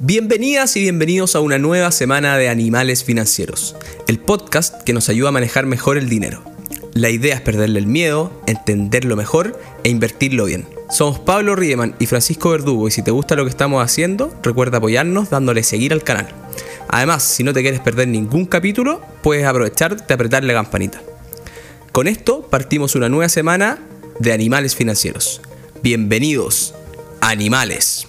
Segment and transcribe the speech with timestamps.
[0.00, 3.76] Bienvenidas y bienvenidos a una nueva semana de Animales Financieros,
[4.08, 6.42] el podcast que nos ayuda a manejar mejor el dinero.
[6.94, 10.66] La idea es perderle el miedo, entenderlo mejor e invertirlo bien.
[10.90, 14.78] Somos Pablo Riemann y Francisco Verdugo y si te gusta lo que estamos haciendo, recuerda
[14.78, 16.26] apoyarnos dándole seguir al canal.
[16.88, 21.00] Además, si no te quieres perder ningún capítulo, puedes aprovechar de apretar la campanita.
[21.92, 23.78] Con esto partimos una nueva semana
[24.18, 25.40] de Animales Financieros.
[25.82, 26.74] Bienvenidos,
[27.20, 28.08] animales.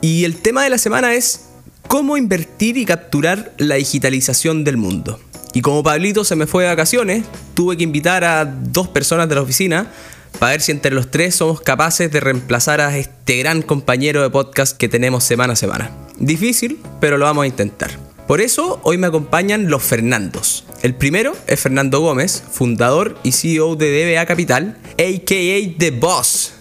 [0.00, 1.46] Y el tema de la semana es
[1.88, 5.20] cómo invertir y capturar la digitalización del mundo.
[5.54, 9.36] Y como Pablito se me fue de vacaciones, tuve que invitar a dos personas de
[9.36, 9.90] la oficina
[10.38, 14.30] para ver si entre los tres somos capaces de reemplazar a este gran compañero de
[14.30, 15.90] podcast que tenemos semana a semana.
[16.18, 17.90] Difícil, pero lo vamos a intentar.
[18.26, 20.64] Por eso hoy me acompañan los Fernandos.
[20.82, 26.52] El primero es Fernando Gómez, fundador y CEO de DBA Capital, aka The Boss,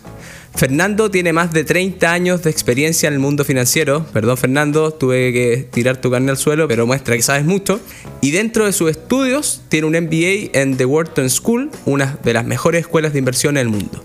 [0.56, 4.06] Fernando tiene más de 30 años de experiencia en el mundo financiero.
[4.14, 7.82] Perdón, Fernando, tuve que tirar tu carne al suelo, pero muestra que sabes mucho.
[8.22, 12.46] Y dentro de sus estudios, tiene un MBA en The Wharton School, una de las
[12.46, 14.02] mejores escuelas de inversión en el mundo.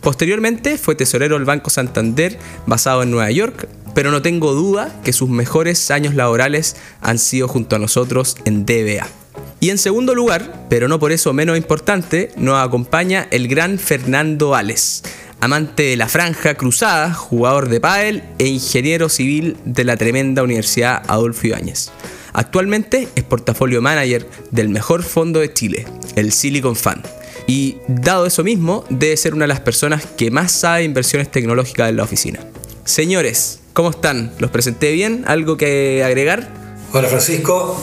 [0.00, 5.12] Posteriormente fue tesorero del Banco Santander, basado en Nueva York, pero no tengo duda que
[5.12, 9.06] sus mejores años laborales han sido junto a nosotros en DBA.
[9.60, 14.54] Y en segundo lugar, pero no por eso menos importante, nos acompaña el gran Fernando
[14.54, 15.02] Ales
[15.40, 21.02] amante de la franja cruzada, jugador de pádel e ingeniero civil de la tremenda Universidad
[21.06, 21.90] Adolfo Ibáñez.
[22.32, 27.02] Actualmente es portafolio manager del mejor fondo de Chile, el Silicon Fund.
[27.46, 31.88] Y dado eso mismo, debe ser una de las personas que más sabe inversiones tecnológicas
[31.88, 32.40] en la oficina.
[32.84, 34.32] Señores, ¿cómo están?
[34.38, 35.24] ¿Los presenté bien?
[35.26, 36.48] ¿Algo que agregar?
[36.92, 37.80] Hola Francisco,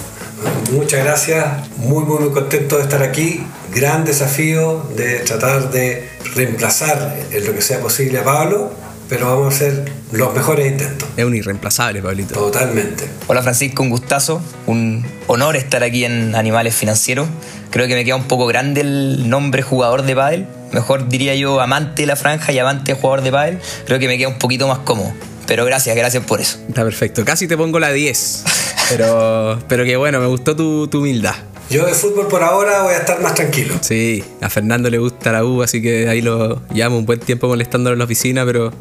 [0.71, 3.43] muchas gracias, muy muy muy contento de estar aquí.
[3.75, 8.71] Gran desafío de tratar de reemplazar en lo que sea posible a Pablo,
[9.09, 11.09] pero vamos a hacer los mejores intentos.
[11.17, 12.35] Es un irreemplazable, Pablito.
[12.35, 13.05] Totalmente.
[13.27, 17.27] Hola Francisco, un gustazo, un honor estar aquí en Animales Financieros.
[17.71, 20.47] Creo que me queda un poco grande el nombre jugador de pádel.
[20.71, 23.59] Mejor diría yo amante de la franja y amante de jugador de pádel.
[23.85, 25.11] Creo que me queda un poquito más cómodo.
[25.47, 26.59] Pero gracias, gracias por eso.
[26.67, 27.25] Está perfecto.
[27.25, 28.43] Casi te pongo la 10.
[28.89, 31.35] Pero, pero que bueno, me gustó tu, tu humildad.
[31.73, 33.73] Yo de fútbol por ahora voy a estar más tranquilo.
[33.81, 37.47] Sí, a Fernando le gusta la U, así que ahí lo llamo un buen tiempo
[37.47, 38.71] molestándolo en la oficina, pero,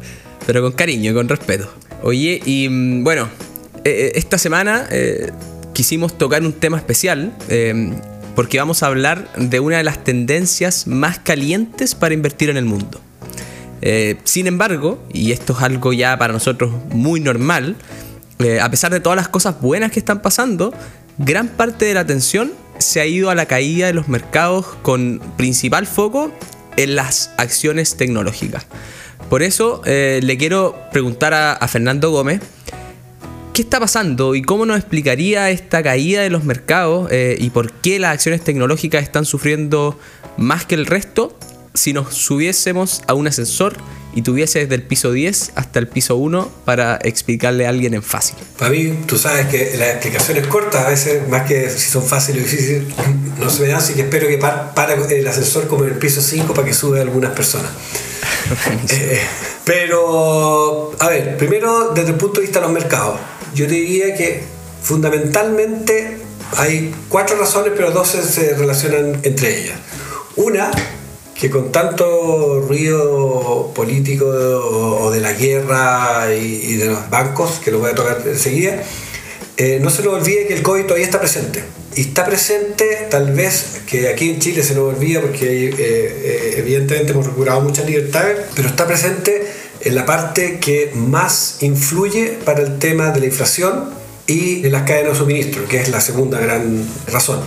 [0.45, 1.73] pero con cariño y con respeto.
[2.03, 3.29] Oye, y mm, bueno,
[3.83, 5.31] eh, esta semana eh,
[5.73, 7.33] quisimos tocar un tema especial.
[7.49, 7.93] eh,
[8.35, 12.65] porque vamos a hablar de una de las tendencias más calientes para invertir en el
[12.65, 12.99] mundo.
[13.81, 17.75] Eh, sin embargo, y esto es algo ya para nosotros muy normal,
[18.39, 20.73] eh, a pesar de todas las cosas buenas que están pasando,
[21.17, 25.21] gran parte de la atención se ha ido a la caída de los mercados con
[25.37, 26.31] principal foco
[26.77, 28.65] en las acciones tecnológicas.
[29.29, 32.41] Por eso eh, le quiero preguntar a, Fernando Gómez,
[33.53, 37.71] ¿qué está pasando y cómo nos explicaría esta caída de los mercados eh, y por
[37.71, 39.97] qué las acciones tecnológicas están sufriendo
[40.37, 41.37] más que el resto
[41.73, 43.75] si nos subiésemos a un ascensor
[44.15, 48.03] y tuviese desde el piso 10 hasta el piso 1 para explicarle a alguien en
[48.03, 48.35] fácil?
[48.57, 52.43] Para mí, tú sabes que las explicaciones cortas, a veces, más que si son fáciles
[52.43, 52.83] o difíciles,
[53.39, 55.97] no se me dan, así que espero que par- para el ascensor como en el
[55.97, 57.71] piso 5 para que sube algunas personas.
[58.89, 59.19] Eh,
[59.63, 63.19] pero, a ver, primero desde el punto de vista de los mercados,
[63.55, 64.43] yo diría que
[64.81, 66.17] fundamentalmente
[66.57, 69.77] hay cuatro razones, pero dos se relacionan entre ellas.
[70.35, 70.69] Una,
[71.39, 77.71] que con tanto ruido político o, de la guerra y, y de los bancos, que
[77.71, 78.83] lo voy a tocar enseguida,
[79.55, 81.63] eh, no se nos olvide que el COVID todavía está presente.
[81.95, 86.55] Y está presente, tal vez, que aquí en Chile se nos olvida porque eh, eh,
[86.57, 89.45] evidentemente hemos recuperado muchas libertades, pero está presente
[89.81, 93.91] en la parte que más influye para el tema de la inflación
[94.25, 97.41] y de las cadenas de suministro, que es la segunda gran razón,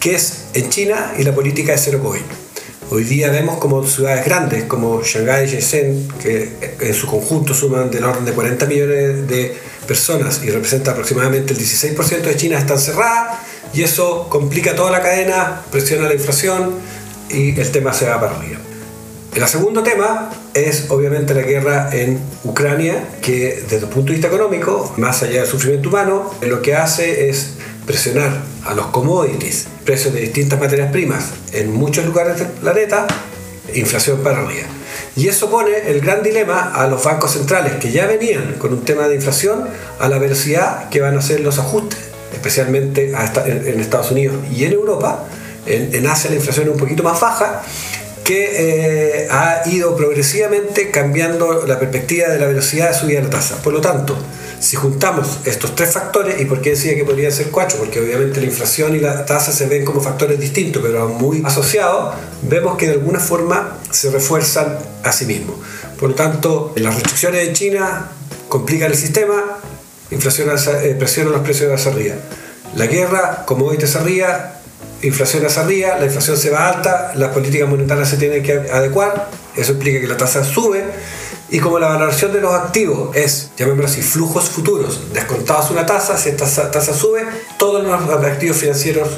[0.00, 2.43] que es en China y la política de cero COVID.
[2.90, 6.50] Hoy día vemos como ciudades grandes como Shanghái y Shenzhen, que
[6.80, 11.58] en su conjunto suman del orden de 40 millones de personas y representa aproximadamente el
[11.58, 13.38] 16% de China, están cerradas
[13.72, 16.74] y eso complica toda la cadena, presiona la inflación
[17.30, 18.58] y el tema se va para arriba.
[19.34, 24.28] El segundo tema es obviamente la guerra en Ucrania, que desde el punto de vista
[24.28, 27.53] económico, más allá del sufrimiento humano, lo que hace es
[27.86, 33.06] presionar a los commodities, precios de distintas materias primas en muchos lugares del planeta,
[33.74, 34.66] inflación para arriba.
[35.16, 38.84] Y eso pone el gran dilema a los bancos centrales que ya venían con un
[38.84, 39.68] tema de inflación
[40.00, 41.98] a la velocidad que van a hacer los ajustes,
[42.32, 45.24] especialmente en Estados Unidos y en Europa.
[45.66, 47.62] En, Asia la inflación es un poquito más baja
[48.24, 53.30] que eh, ha ido progresivamente cambiando la perspectiva de la velocidad de subida de la
[53.30, 53.62] tasa.
[53.62, 54.16] Por lo tanto,
[54.58, 57.76] si juntamos estos tres factores, ¿y por qué decía que podrían ser cuatro?
[57.78, 62.14] Porque obviamente la inflación y la tasa se ven como factores distintos, pero muy asociados,
[62.42, 65.56] vemos que de alguna forma se refuerzan a sí mismos.
[66.00, 68.10] Por lo tanto, las restricciones de China
[68.48, 69.60] complican el sistema,
[70.10, 72.14] inflación eh, presiona los precios la arriba.
[72.74, 74.53] La guerra, como hoy te arriba,
[75.06, 79.30] inflación hacia arriba, la inflación se va alta, las políticas monetarias se tienen que adecuar,
[79.56, 80.82] eso implica que la tasa sube,
[81.50, 86.16] y como la valoración de los activos es, llamémoslo así, flujos futuros, descontados una tasa,
[86.16, 87.24] si esta tasa sube,
[87.58, 89.08] todos los activos financieros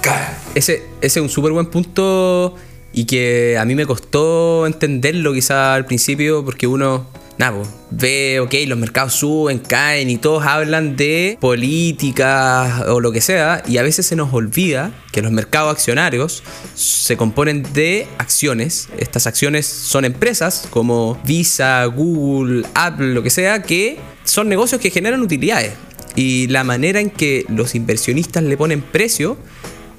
[0.00, 0.28] caen.
[0.54, 2.54] Ese, ese es un súper buen punto
[2.92, 7.06] y que a mí me costó entenderlo quizá al principio porque uno
[7.38, 13.20] nada, ve, ok, los mercados suben, caen y todos hablan de política o lo que
[13.20, 16.42] sea, y a veces se nos olvida que los mercados accionarios
[16.74, 18.88] se componen de acciones.
[18.98, 24.90] Estas acciones son empresas como Visa, Google, Apple, lo que sea, que son negocios que
[24.90, 25.72] generan utilidades.
[26.14, 29.36] Y la manera en que los inversionistas le ponen precio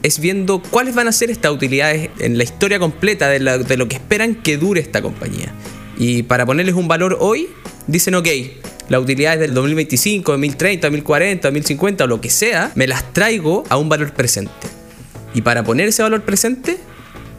[0.03, 3.39] es viendo cuáles van a ser estas utilidades en la historia completa de
[3.77, 5.53] lo que esperan que dure esta compañía.
[5.97, 7.49] Y para ponerles un valor hoy,
[7.87, 8.27] dicen, ok,
[8.89, 13.63] la utilidad es del 2025, 2030, 2040, 2050 o lo que sea, me las traigo
[13.69, 14.67] a un valor presente.
[15.33, 16.77] Y para poner ese valor presente,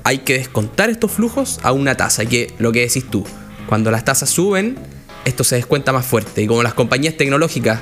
[0.04, 2.26] hay que descontar estos flujos a una tasa.
[2.26, 3.24] Que lo que decís tú,
[3.68, 4.76] cuando las tasas suben,
[5.24, 6.42] esto se descuenta más fuerte.
[6.42, 7.80] Y como las compañías tecnológicas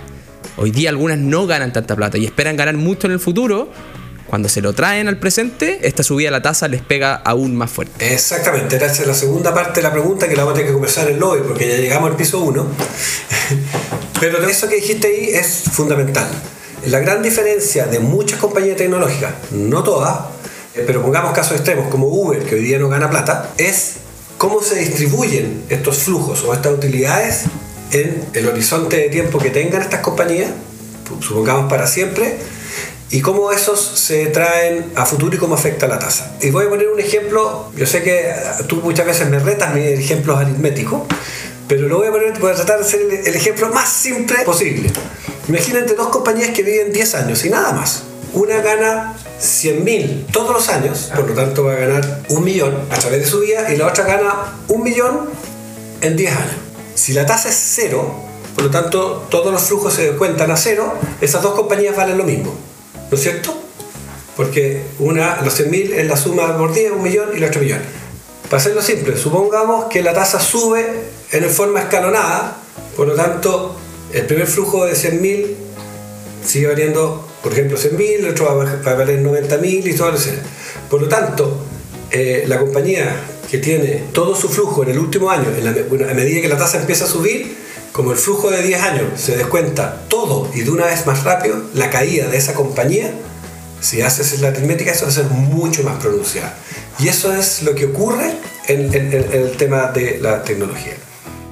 [0.56, 3.70] hoy día algunas no ganan tanta plata y esperan ganar mucho en el futuro,
[4.26, 7.70] cuando se lo traen al presente, esta subida a la tasa les pega aún más
[7.70, 8.12] fuerte.
[8.12, 10.72] Exactamente, esa es la segunda parte de la pregunta que la vamos a tener que
[10.74, 12.66] conversar en lobby, porque ya llegamos al piso 1.
[14.20, 16.26] Pero eso que dijiste ahí es fundamental.
[16.86, 20.18] La gran diferencia de muchas compañías tecnológicas, no todas,
[20.74, 23.94] eh, pero pongamos casos extremos como Uber, que hoy día no gana plata, es
[24.38, 27.44] cómo se distribuyen estos flujos o estas utilidades
[27.92, 30.50] en el horizonte de tiempo que tengan estas compañías,
[31.20, 32.36] supongamos para siempre,
[33.10, 36.36] y cómo esos se traen a futuro y cómo afecta la tasa.
[36.40, 38.32] Y voy a poner un ejemplo, yo sé que
[38.66, 41.02] tú muchas veces me retas mis ejemplos aritméticos,
[41.68, 44.90] pero lo voy a poner, voy a tratar de hacer el, ejemplo más simple posible.
[45.48, 48.02] Imagínate dos compañías que viven 10 años y nada más.
[48.32, 52.76] Una gana 100 mil todos los años, por lo tanto va a ganar un millón
[52.90, 55.30] a través de su vida, y la otra gana un millón
[56.00, 56.56] en 10 años.
[56.94, 58.14] Si la tasa es cero,
[58.54, 62.24] por lo tanto todos los flujos se cuentan a cero, esas dos compañías valen lo
[62.24, 62.54] mismo.
[63.10, 63.54] ¿No es cierto?
[64.36, 67.80] Porque una, los 100.000 es la suma por 10, un millón y el otro millón.
[68.50, 70.84] Para hacerlo simple, supongamos que la tasa sube
[71.32, 72.58] en forma escalonada,
[72.96, 73.76] por lo tanto,
[74.12, 75.46] el primer flujo de 100.000
[76.44, 80.30] sigue valiendo, por ejemplo, 100.000, el otro va a valer 90.000 y todo lo que
[80.88, 81.58] Por lo tanto,
[82.10, 83.16] eh, la compañía
[83.50, 87.04] que tiene todo su flujo en el último año, a medida que la tasa empieza
[87.04, 87.65] a subir,
[87.96, 91.62] como el flujo de 10 años se descuenta todo y de una vez más rápido,
[91.72, 93.10] la caída de esa compañía,
[93.80, 96.54] si haces la aritmética, eso va a ser mucho más pronunciada.
[96.98, 98.34] Y eso es lo que ocurre
[98.68, 100.92] en, el tema de la tecnología.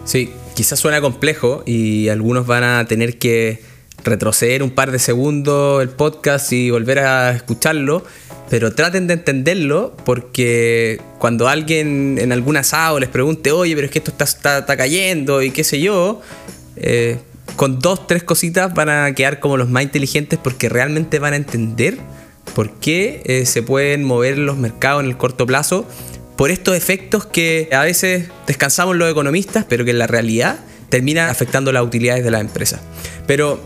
[0.05, 3.62] Sí, quizás suena complejo y algunos van a tener que
[4.05, 8.05] retroceder un par de segundos el podcast y volver a escucharlo,
[8.51, 13.91] pero traten de entenderlo porque cuando alguien en algún asado les pregunte, oye, pero es
[13.91, 16.20] que esto está, cayendo y qué sé yo,
[16.77, 17.19] eh,
[17.56, 21.37] con dos, tres cositas van a quedar como los más inteligentes porque realmente van a
[21.37, 21.99] entender
[22.55, 25.87] por qué eh, se pueden mover los mercados en el corto plazo
[26.37, 30.58] por estos efectos que a veces descansamos los economistas, pero que en la realidad
[30.89, 32.81] terminan afectando las utilidades de la empresa.
[33.27, 33.61] Pero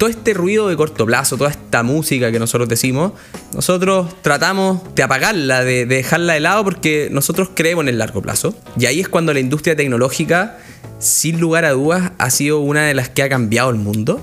[0.00, 3.12] todo este ruido de corto plazo, toda esta música que nosotros decimos,
[3.52, 8.54] nosotros tratamos de apagarla, de, dejarla de lado porque nosotros creemos en el largo plazo.
[8.78, 10.56] Y ahí es cuando la industria tecnológica,
[11.00, 14.22] sin lugar a dudas, ha sido una de las que ha cambiado el mundo.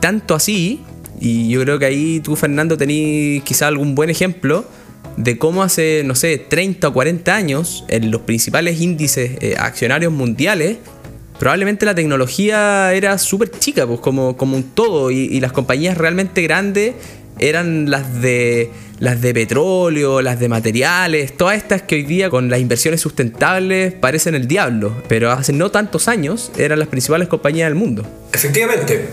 [0.00, 0.80] Tanto así,
[1.20, 4.64] y yo creo que ahí tú, Fernando, tenés quizá algún buen ejemplo
[5.18, 10.14] de cómo hace, no sé, 30 o 40 años, en los principales índices eh, accionarios
[10.14, 10.78] mundiales,
[11.40, 16.42] probablemente la tecnología era súper chica, pues como, como un todo, y, las compañías realmente
[16.42, 16.94] grandes
[17.38, 22.50] eran las de las de petróleo, las de materiales, todas estas que hoy día con
[22.50, 27.70] las inversiones sustentables parecen el diablo, pero hace no tantos años eran las principales compañías
[27.70, 28.04] del mundo.
[28.34, 29.08] Efectivamente,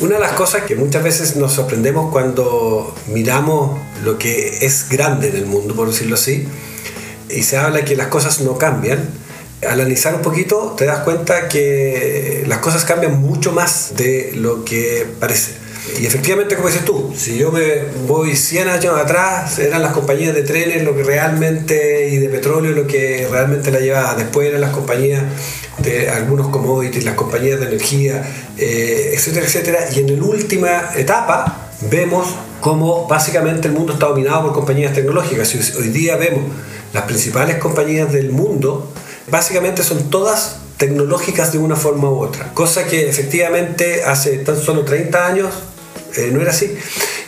[0.00, 5.30] una de las cosas que muchas veces nos sorprendemos cuando miramos lo que es grande
[5.30, 6.46] en el mundo, por decirlo así,
[7.28, 9.00] y se habla que las cosas no cambian,
[9.68, 15.06] analizar un poquito te das cuenta que las cosas cambian mucho más de lo que
[15.20, 15.62] parece.
[16.00, 20.32] Y efectivamente, como dices tú, si yo me voy 100 años atrás, eran las compañías
[20.32, 24.14] de trenes lo que realmente, y de petróleo lo que realmente la llevaba.
[24.14, 25.22] Después eran las compañías
[25.78, 28.22] de algunos commodities, las compañías de energía,
[28.56, 29.78] eh, etcétera, etcétera.
[29.94, 32.28] Y en la última etapa vemos
[32.60, 35.52] cómo básicamente el mundo está dominado por compañías tecnológicas.
[35.76, 36.44] Hoy día vemos
[36.92, 38.92] las principales compañías del mundo,
[39.30, 44.84] básicamente son todas tecnológicas de una forma u otra, cosa que efectivamente hace tan solo
[44.84, 45.54] 30 años
[46.16, 46.76] eh, no era así.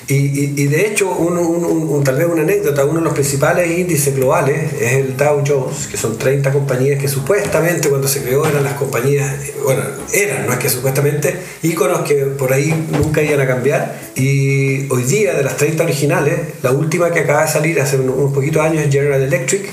[0.06, 4.92] Y, de hecho, un, tal vez una anécdota, uno de los principales índices globales es
[4.92, 9.34] el Dow Jones, que son 30 compañías que supuestamente cuando se creó eran las compañías,
[9.62, 9.82] bueno,
[10.12, 13.98] eran, no es que supuestamente, íconos que por ahí nunca iban a cambiar.
[14.14, 18.30] Y hoy día, de las 30 originales, la última que acaba de salir hace unos
[18.32, 19.70] poquitos años es General Electric,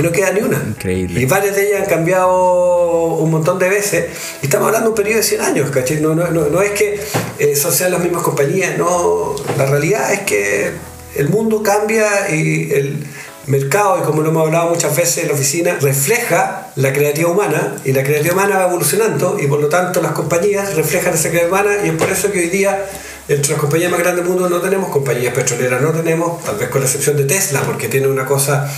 [0.00, 0.56] y no queda ni una.
[0.66, 1.20] Increíble.
[1.20, 4.06] Y varias de ellas han cambiado un montón de veces.
[4.42, 6.00] Y estamos hablando de un periodo de 100 años, ¿cachai?
[6.00, 6.98] No, no, no, es que
[7.38, 9.36] eh, sean las mismas compañías, no.
[9.58, 10.70] La realidad es que
[11.16, 13.04] el mundo cambia y el
[13.50, 17.76] mercado, y como lo hemos hablado muchas veces en la oficina, refleja la creatividad humana
[17.84, 21.48] y la creatividad humana va evolucionando y por lo tanto las compañías reflejan esa creatividad
[21.48, 22.86] humana y es por eso que hoy día
[23.28, 26.68] entre las compañías más grandes del mundo no tenemos compañías petroleras, no tenemos, tal vez
[26.68, 28.68] con la excepción de Tesla, porque tiene una cosa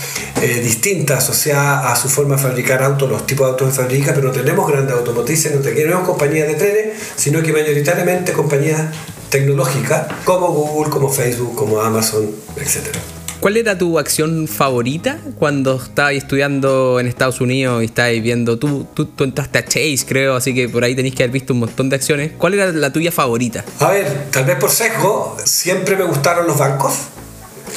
[0.41, 4.13] eh, distinta asociada a su forma de fabricar autos, los tipos de autos que fabrica,
[4.13, 8.81] pero no tenemos grandes automotrices, no tenemos compañías de trenes, sino que mayoritariamente compañías
[9.29, 12.99] tecnológicas como Google, como Facebook, como Amazon, etcétera.
[13.43, 18.57] ¿Cuál era tu acción favorita cuando estabas estudiando en Estados Unidos y estabas viendo?
[18.57, 21.59] Tú, tú, entraste a Chase, creo, así que por ahí tenéis que haber visto un
[21.59, 22.31] montón de acciones.
[22.37, 23.65] ¿Cuál era la tuya favorita?
[23.81, 26.93] A ver, tal vez por sesgo, siempre me gustaron los bancos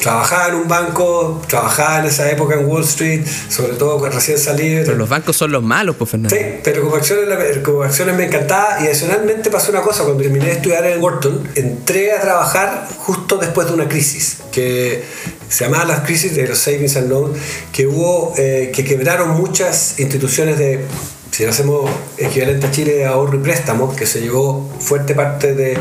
[0.01, 4.39] trabajaba en un banco, trabajaba en esa época en Wall Street, sobre todo cuando recién
[4.39, 4.81] salí.
[4.85, 6.35] Pero los bancos son los malos, pues Fernando.
[6.35, 10.47] Sí, pero como acciones, como acciones me encantaba y adicionalmente pasó una cosa, cuando terminé
[10.47, 15.05] de estudiar en Wharton, entré a trabajar justo después de una crisis, que
[15.49, 17.39] se llamaba la crisis de los savings and loans,
[17.73, 20.85] que hubo, eh, que quebraron muchas instituciones de
[21.31, 25.77] si hacemos equivalente a Chile de ahorro y préstamo, que se llevó fuerte parte de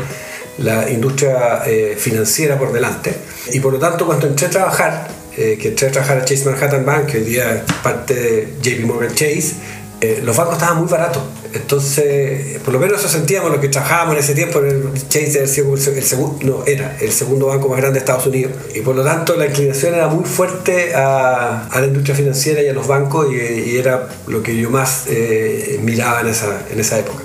[0.58, 3.14] la industria eh, financiera por delante.
[3.52, 6.44] Y por lo tanto, cuando entré a trabajar, eh, que entré a trabajar a Chase
[6.44, 9.54] Manhattan Bank, que hoy día es parte de JP Morgan Chase,
[10.00, 11.22] eh, los bancos estaban muy baratos.
[11.52, 14.58] Entonces, por lo menos eso sentíamos los que trabajábamos en ese tiempo.
[14.58, 18.52] El Chase el, segundo, no, era el segundo banco más grande de Estados Unidos.
[18.74, 22.74] Y por lo tanto, la inclinación era muy fuerte a, la industria financiera y a
[22.74, 25.04] los bancos, y, y era lo que yo más
[25.82, 27.22] miraba en esa, en esa época.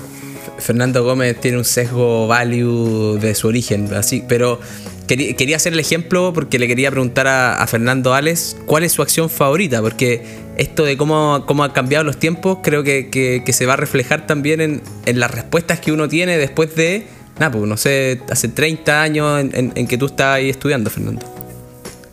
[0.58, 4.60] Fernando Gómez tiene un sesgo value de su origen, así, pero
[5.06, 9.28] quería, hacer el ejemplo porque le quería preguntar a, Fernando Ales cuál es su acción
[9.28, 10.22] favorita, porque
[10.56, 14.60] esto de cómo, cómo han cambiado los tiempos creo que, se va a reflejar también
[14.60, 17.06] en, las respuestas que uno tiene después de,
[17.36, 21.26] pues no sé, hace 30 años en, que tú estás ahí estudiando, Fernando.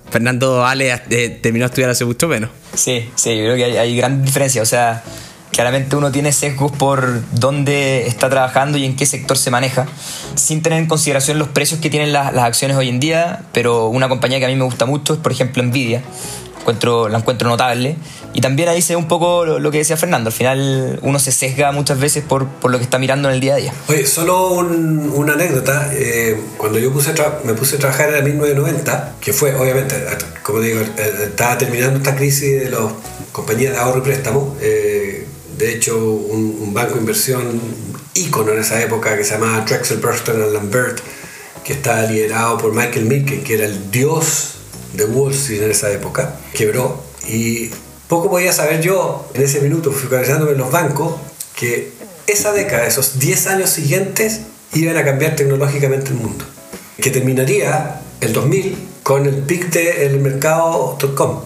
[0.09, 2.49] Fernando Ales eh, terminó de estudiar hace mucho menos.
[2.73, 5.03] Sí, sí, yo creo que hay, hay gran diferencia, o sea
[5.51, 9.87] Claramente uno tiene sesgos por dónde está trabajando y en qué sector se maneja,
[10.35, 14.09] sin tener en consideración los precios que tienen las, acciones hoy en día, pero una
[14.09, 16.01] compañía que a mí me gusta mucho es, por ejemplo, Nvidia.
[16.59, 17.95] Encuentro, la encuentro notable.
[18.33, 20.27] Y también ahí se ve un poco lo, que decía Fernando.
[20.27, 23.41] Al final uno se sesga muchas veces por, por lo que está mirando en el
[23.41, 23.73] día a día.
[23.87, 25.89] Oye, solo una anécdota.
[25.93, 27.13] Eh, cuando yo puse
[27.43, 29.95] me puse a trabajar en el 1990, que fue, obviamente,
[30.43, 32.81] como digo, eh, estaba terminando esta crisis de las
[33.31, 34.55] compañías de ahorro y préstamo.
[34.61, 34.88] Eh,
[35.59, 37.59] de hecho, un, banco de inversión
[38.13, 40.99] ícono en esa época que se llamaba Drexel Bernstein Lambert,
[41.65, 44.51] que estaba liderado por Michael Milken, que era el dios
[44.93, 47.03] de Wall Street en esa época, quebró.
[47.27, 47.71] Y
[48.07, 51.15] poco podía saber yo en ese minuto, focalizándome en los bancos,
[51.57, 51.91] que
[52.25, 54.39] esa década, esos 10 años siguientes,
[54.73, 56.45] iban a cambiar tecnológicamente el mundo.
[57.01, 61.41] Que terminaría el 2000 con el pic del mercado.com.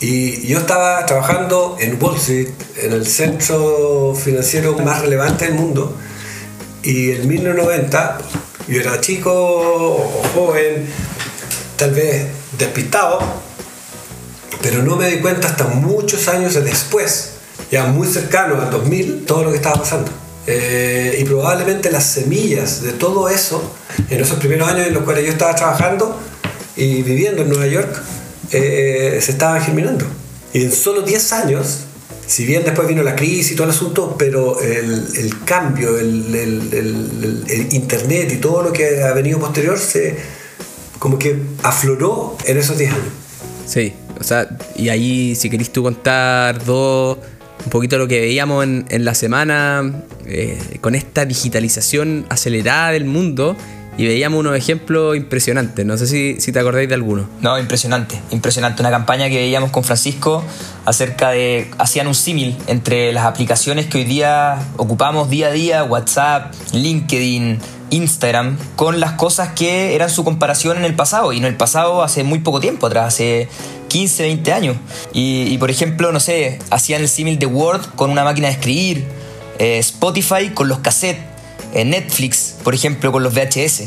[0.00, 2.50] Y yo estaba trabajando en Wall Street,
[2.82, 5.96] en el centro financiero más relevante del mundo,
[6.82, 8.18] y en 1990
[8.68, 10.86] yo era chico o joven,
[11.76, 12.26] tal vez
[12.58, 13.20] despistado,
[14.60, 17.30] pero no me di cuenta hasta muchos años después,
[17.70, 20.10] ya muy cercano al 2000, todo lo que estaba pasando.
[20.46, 23.72] Eh, y probablemente las semillas de todo eso,
[24.10, 26.20] en esos primeros años en los cuales yo estaba trabajando
[26.76, 28.02] y viviendo en Nueva York,
[28.52, 30.04] eh, se estaban germinando.
[30.52, 31.80] Y en solo 10 años,
[32.26, 38.32] si bien después vino la crisis y todo el asunto, pero el, cambio, el, internet
[38.32, 40.16] y todo lo que ha venido posterior, se
[40.98, 43.04] como que afloró en esos 10 años.
[43.66, 47.18] Sí, o sea, y ahí si querés tú contar dos,
[47.64, 53.04] un poquito lo que veíamos en, en la semana, eh, con esta digitalización acelerada del
[53.04, 53.56] mundo,
[53.98, 55.86] y veíamos unos ejemplos impresionantes.
[55.86, 57.28] No sé si, si te acordáis de alguno.
[57.40, 58.82] No, impresionante, impresionante.
[58.82, 60.44] Una campaña que veíamos con Francisco
[60.84, 65.84] acerca de, hacían un símil entre las aplicaciones que hoy día ocupamos día a día,
[65.84, 67.58] WhatsApp, LinkedIn,
[67.90, 72.02] Instagram, con las cosas que eran su comparación en el pasado, y en el pasado
[72.02, 73.48] hace muy poco tiempo atrás, hace
[73.88, 74.76] 15, 20 años.
[75.12, 79.04] Y, por ejemplo, no sé, hacían el símil de Word con una máquina de escribir,
[79.58, 81.35] eh, Spotify con los cassettes,
[81.74, 83.82] eh, Netflix, por ejemplo, con los VHS.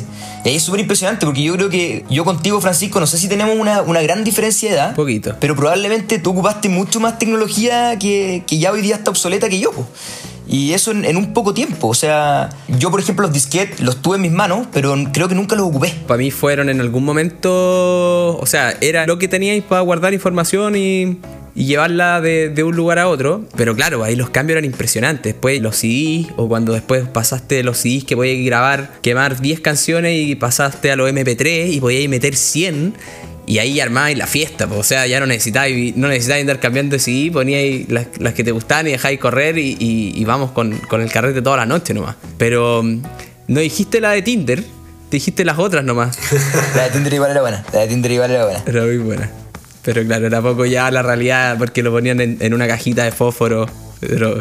[0.46, 3.28] Y ahí es súper impresionante porque yo creo que yo contigo, Francisco, no sé si
[3.28, 4.96] tenemos una, gran diferencia de edad.
[4.96, 5.36] Poquito.
[5.40, 9.60] Pero probablemente tú ocupaste mucho más tecnología que, que ya hoy día está obsoleta que
[9.60, 9.72] yo.
[10.50, 11.88] Y eso en, un poco tiempo.
[11.88, 15.36] O sea, yo, por ejemplo, los disquetes los tuve en mis manos, pero creo que
[15.36, 15.94] nunca los ocupé.
[16.08, 18.36] Para mí fueron en algún momento.
[18.36, 21.20] O sea, era lo que teníais para guardar información y,
[21.66, 23.46] llevarla de, un lugar a otro.
[23.56, 25.34] Pero claro, ahí los cambios eran impresionantes.
[25.34, 30.18] Después los CDs, o cuando después pasaste los CDs que podías grabar, quemar 10 canciones
[30.18, 32.94] y pasaste a los MP3 y podías meter 100
[33.50, 37.00] y ahí armáis la fiesta, o sea, ya no necesitáis, no necesitáis andar cambiando de
[37.00, 41.12] CD, poníais las, las, que te gustaban y dejáis correr y, vamos con, con, el
[41.12, 42.16] carrete toda la noche nomás.
[42.38, 43.02] Pero mm,
[43.48, 44.64] no dijiste la de Tinder,
[45.10, 46.20] dijiste las otras nomás.
[46.76, 48.64] la de Tinder igual era buena, la de Tinder igual era buena.
[48.68, 49.49] Era muy buena.
[49.84, 53.12] Pero claro, era poco ya la realidad porque lo ponían en, en una cajita de
[53.12, 53.68] fósforo,
[54.00, 54.40] pero,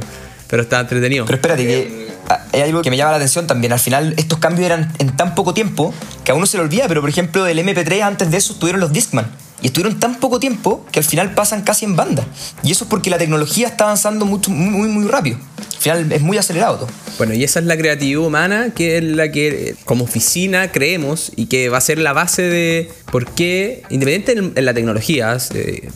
[0.49, 1.25] pero estaba entretenido.
[1.25, 2.09] Pero espérate, que
[2.53, 3.73] hay algo que me llama la atención también.
[3.73, 6.89] Al final, estos cambios eran en tan poco tiempo que a uno se le olvida,
[6.89, 9.31] pero por ejemplo, el MP3 antes de eso estuvieron los Discman.
[9.61, 12.25] Y estuvieron tan poco tiempo que al final pasan casi en banda.
[12.63, 15.39] Y eso es porque la tecnología está avanzando mucho, muy, muy rápido.
[15.59, 16.89] Al final es muy acelerado todo.
[17.19, 21.47] Bueno, y esa es la creatividad humana que es la que como oficina creemos y
[21.47, 25.89] que va a ser la base de por qué, independiente en, la tecnología, eh,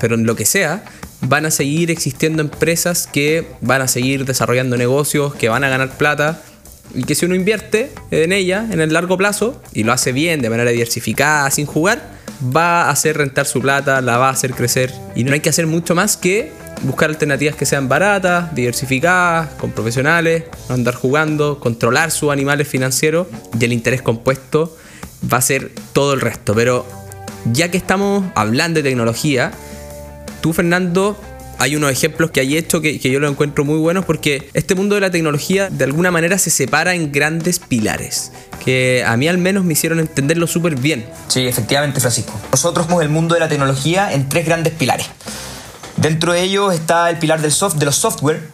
[0.00, 0.84] pero en lo que sea,
[1.22, 5.96] van a seguir existiendo empresas que van a seguir desarrollando negocios, que van a ganar
[5.96, 6.42] plata
[6.94, 10.42] y que si uno invierte en ella en el largo plazo y lo hace bien,
[10.42, 12.13] de manera diversificada, sin jugar,
[12.44, 15.48] va a hacer rentar su plata, la va a hacer crecer y no hay que
[15.48, 21.60] hacer mucho más que buscar alternativas que sean baratas, diversificadas, con profesionales, no andar jugando,
[21.60, 23.26] controlar sus animales financieros
[23.58, 24.76] y el interés compuesto
[25.32, 26.54] va a ser todo el resto.
[26.54, 26.86] Pero
[27.52, 29.52] ya que estamos hablando de tecnología,
[30.44, 31.16] Tú, Fernando,
[31.58, 34.94] hay unos ejemplos que hay hecho que, yo lo encuentro muy buenos porque este mundo
[34.94, 38.32] de la tecnología de alguna manera se separa en grandes pilares
[38.64, 41.04] que a mí al menos me hicieron entenderlo súper bien.
[41.28, 42.32] Sí, efectivamente, Francisco.
[42.50, 45.06] Nosotros vemos el mundo de la tecnología en tres grandes pilares.
[45.96, 48.48] Dentro de ellos está el pilar del de los software,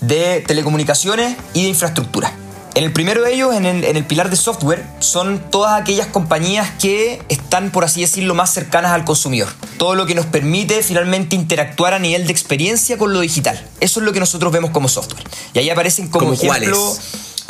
[0.00, 2.32] de telecomunicaciones y de infraestructura.
[2.74, 7.20] En el primero de ellos, en el, pilar de software, son todas aquellas compañías que
[7.28, 9.48] están, por así decirlo, más cercanas al consumidor.
[9.76, 13.60] Todo lo que nos permite finalmente interactuar a nivel de experiencia con lo digital.
[13.80, 15.24] Eso es lo que nosotros vemos como software.
[15.52, 16.96] Y ahí aparecen como ejemplo...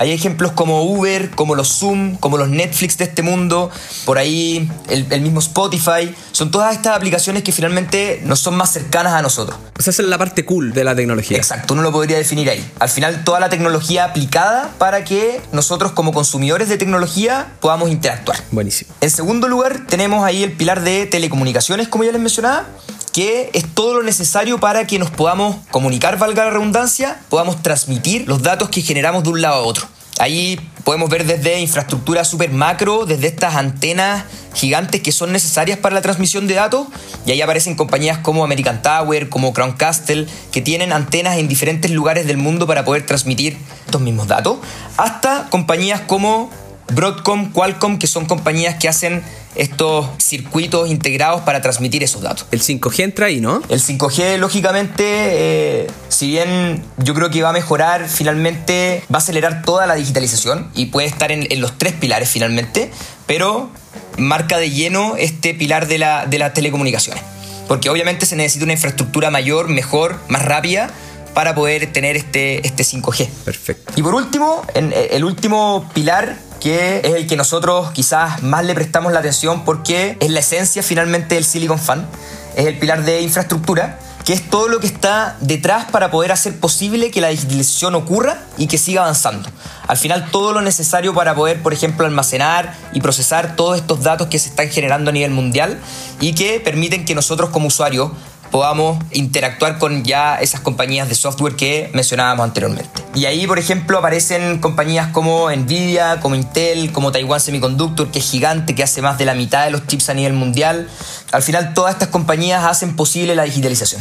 [0.00, 3.70] Hay ejemplos como Uber, como los Zoom, como los Netflix de este mundo,
[4.06, 6.14] por ahí el, mismo Spotify.
[6.32, 9.58] Son todas estas aplicaciones que finalmente nos son más cercanas a nosotros.
[9.78, 11.36] O sea, esa es la parte cool de la tecnología.
[11.36, 12.66] Exacto, uno lo podría definir ahí.
[12.78, 18.38] Al final, toda la tecnología aplicada para que nosotros como consumidores de tecnología podamos interactuar.
[18.52, 18.94] Buenísimo.
[19.02, 22.64] En segundo lugar, tenemos ahí el pilar de telecomunicaciones, como ya les mencionaba
[23.12, 28.26] que es todo lo necesario para que nos podamos comunicar, valga la redundancia, podamos transmitir
[28.28, 29.86] los datos que generamos de un lado a otro.
[30.18, 35.94] Ahí podemos ver desde infraestructura super macro, desde estas antenas gigantes que son necesarias para
[35.94, 36.88] la transmisión de datos,
[37.24, 41.90] y ahí aparecen compañías como American Tower, como Crown Castle, que tienen antenas en diferentes
[41.90, 44.58] lugares del mundo para poder transmitir estos mismos datos,
[44.98, 46.50] hasta compañías como
[46.92, 49.22] Broadcom, Qualcomm, que son compañías que hacen
[49.54, 52.46] estos circuitos integrados para transmitir esos datos.
[52.50, 53.62] El 5G entra ahí, ¿no?
[53.68, 59.22] El 5G, lógicamente, eh, si bien yo creo que va a mejorar, finalmente va a
[59.22, 62.90] acelerar toda la digitalización y puede estar en, los tres pilares finalmente,
[63.26, 63.70] pero
[64.16, 67.22] marca de lleno este pilar de, la, de las telecomunicaciones.
[67.66, 70.90] Porque obviamente se necesita una infraestructura mayor, mejor, más rápida
[71.34, 73.28] para poder tener este, este 5G.
[73.44, 73.92] Perfecto.
[73.96, 78.64] Y por último, en, eh, el último pilar que es el que nosotros quizás más
[78.64, 82.06] le prestamos la atención porque es la esencia finalmente del Silicon Fan,
[82.54, 86.58] es el pilar de infraestructura, que es todo lo que está detrás para poder hacer
[86.60, 89.48] posible que la digitalización ocurra y que siga avanzando.
[89.88, 94.28] Al final todo lo necesario para poder, por ejemplo, almacenar y procesar todos estos datos
[94.28, 95.78] que se están generando a nivel mundial
[96.20, 98.12] y que permiten que nosotros como usuarios
[98.50, 103.02] podamos interactuar con ya esas compañías de software que mencionábamos anteriormente.
[103.14, 108.30] Y ahí, por ejemplo, aparecen compañías como Nvidia, como Intel, como Taiwan Semiconductor, que es
[108.30, 110.88] gigante, que hace más de la mitad de los chips a nivel mundial.
[111.32, 114.00] Al final, todas estas compañías hacen posible la digitalización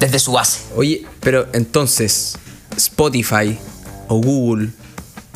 [0.00, 0.60] desde su base.
[0.76, 2.36] Oye, pero entonces,
[2.76, 3.58] Spotify
[4.08, 4.70] o Google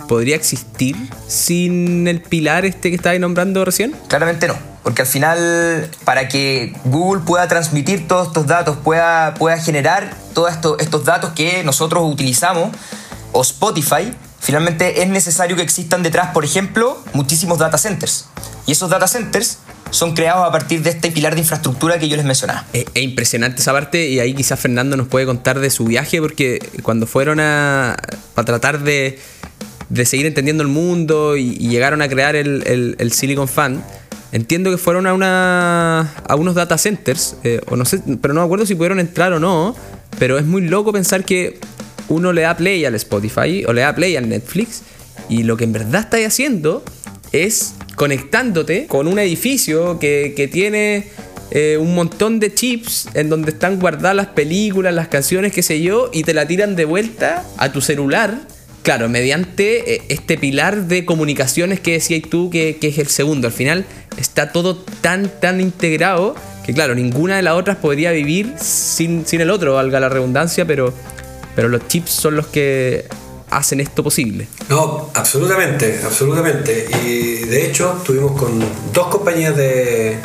[0.09, 0.97] podría existir
[1.29, 3.95] sin el pilar este que estabas nombrando recién?
[4.09, 4.57] Claramente no.
[4.83, 10.51] Porque al final, para que Google pueda transmitir todos estos datos, pueda, pueda generar todos
[10.51, 12.71] esto, estos datos que nosotros utilizamos,
[13.33, 18.27] o Spotify, finalmente es necesario que existan detrás, por ejemplo, muchísimos data centers.
[18.67, 19.59] Y esos data centers
[19.91, 22.67] son creados a partir de este pilar de infraestructura que yo les mencionaba.
[22.73, 26.59] Es, impresionante esa parte y ahí quizás Fernando nos puede contar de su viaje porque
[26.83, 27.97] cuando fueron a,
[28.35, 29.19] para tratar de,
[29.89, 33.83] de seguir entendiendo el mundo y, llegaron a crear el, el, Silicon Fan,
[34.33, 38.41] entiendo que fueron a, una, a unos data centers, eh, o no sé, pero no
[38.41, 39.75] me acuerdo si pudieron entrar o no,
[40.19, 41.59] pero es muy loco pensar que
[42.09, 44.83] uno le da play al Spotify o le da play al Netflix
[45.29, 46.83] y lo que en verdad estáis haciendo
[47.33, 51.09] es conectándote con un edificio que, tiene
[51.51, 55.83] eh, un montón de chips en donde están guardadas las películas, las canciones, qué sé
[55.83, 58.39] yo, y te la tiran de vuelta a tu celular.
[58.89, 63.47] Claro, mediante eh, este pilar de comunicaciones que decías tú que, es el segundo.
[63.47, 63.85] Al final
[64.17, 69.43] está todo tan, tan integrado que, claro, ninguna de las otras podría vivir sin, sin
[69.43, 70.95] el otro, valga la redundancia, pero,
[71.55, 73.05] pero los chips son los que
[73.51, 74.49] hacen esto posible.
[74.71, 76.87] No, absolutamente, absolutamente.
[77.05, 78.59] Y de hecho tuvimos con
[78.95, 80.17] dos compañías de,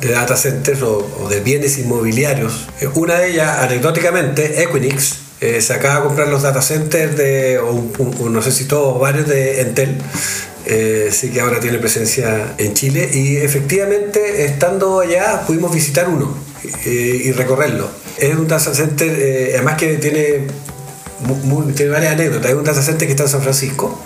[0.00, 2.68] de data centers o, de bienes inmobiliarios.
[2.94, 8.28] Una de ellas, anecdóticamente, Equinix, eh, se acaba de comprar los data centers de, o,
[8.28, 9.98] no sé si todos, varios de Entel.
[10.68, 16.36] Eh, sí que ahora tiene presencia en Chile y efectivamente estando allá pudimos visitar uno
[16.84, 17.88] eh, y recorrerlo.
[18.18, 20.48] Es un data center, eh, además que tiene
[21.74, 22.46] tiene varias anécdotas.
[22.46, 23.98] Hay un data center que está en San Francisco.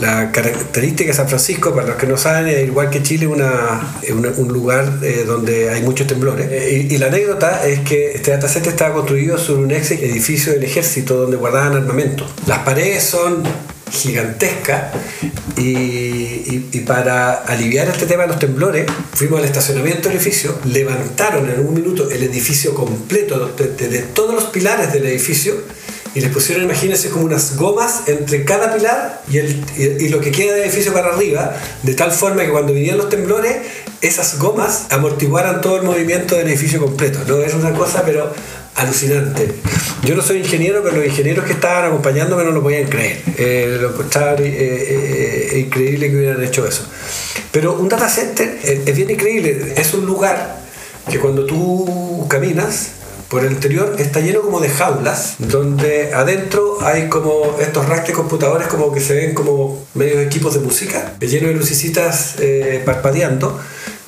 [0.00, 3.96] La característica de San Francisco, para los que no saben, es igual que Chile, una,
[4.36, 6.48] un lugar eh, donde hay muchos temblores.
[6.50, 10.52] Eh, y, la anécdota es que este data center estaba construido sobre un ex edificio
[10.52, 12.26] del ejército donde guardaban armamento.
[12.46, 13.44] Las paredes son
[13.92, 14.92] gigantescas
[15.56, 21.48] y, y, para aliviar este tema de los temblores fuimos al estacionamiento del edificio, levantaron
[21.48, 25.54] en un minuto el edificio completo de, de todos los pilares del edificio
[26.14, 30.30] y les pusieron, imagínense, como unas gomas entre cada pilar y, el, y, lo que
[30.30, 33.56] queda del edificio para arriba, de tal forma que cuando vinieron los temblores,
[34.00, 37.18] esas gomas amortiguaran todo el movimiento del edificio completo.
[37.26, 37.42] ¿no?
[37.42, 38.32] Es una cosa, pero
[38.76, 39.48] alucinante.
[40.04, 43.20] Yo no soy ingeniero, pero los ingenieros que estaban acompañándome no lo podían creer.
[43.36, 46.86] Eh, lo encontraban eh, eh, increíble que hubieran hecho eso.
[47.50, 49.74] Pero un data center es bien increíble.
[49.76, 50.58] Es un lugar
[51.10, 52.90] que cuando tú caminas,
[53.28, 58.12] por el interior está lleno como de jaulas, donde adentro hay como estos racks de
[58.12, 63.58] computadores como que se ven como medios equipos de música, lleno de lucecitas eh, parpadeando,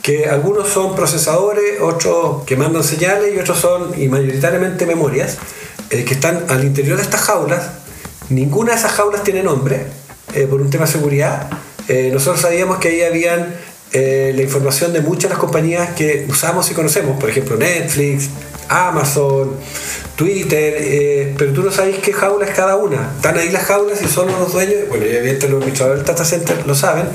[0.02, 5.38] que algunos son procesadores, otros que mandan señales y otros son, y mayoritariamente memorias,
[5.90, 7.70] eh, que están al interior de estas jaulas.
[8.28, 9.86] Ninguna de esas jaulas tiene nombre,
[10.34, 11.50] eh, por un tema de seguridad.
[12.12, 13.54] nosotros sabíamos que ahí habían
[13.92, 18.28] la información de muchas de las compañías que usamos y conocemos, por ejemplo Netflix,
[18.68, 19.52] Amazon,
[20.16, 23.12] Twitter, eh, pero tú no sabes qué jaula cada una.
[23.16, 26.66] Están ahí las jaulas y solo los dueños, bueno, evidentemente los administradores del data center
[26.66, 27.06] lo saben,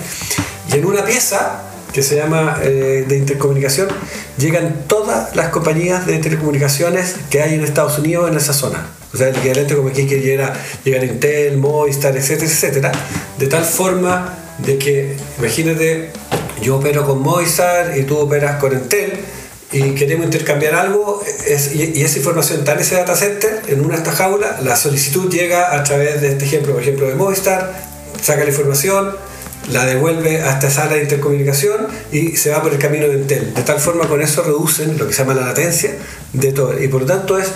[0.72, 3.90] y en una pieza que se llama eh, de intercomunicación,
[4.38, 8.88] llegan todas las compañías de telecomunicaciones que hay en Estados Unidos en esa zona.
[9.14, 10.54] O sea, el equivalente como que llega,
[10.86, 12.92] llegan Intel, Movistar, etcétera, etcétera,
[13.38, 16.12] de tal forma de que, imagínate,
[16.62, 19.12] yo opero con Movistar y tú operas con Intel,
[19.72, 21.24] y queremos intercambiar algo
[21.74, 25.32] y, esa información está en ese data center, en una de estas jaulas, la solicitud
[25.32, 27.74] llega a través de este ejemplo, por ejemplo, de Movistar,
[28.22, 29.16] saca la información,
[29.70, 33.54] la devuelve a esta sala de intercomunicación y se va por el camino de Intel.
[33.54, 35.96] De tal forma con eso reducen lo que se llama la latencia
[36.34, 36.82] de todo.
[36.82, 37.48] Y por lo tanto es,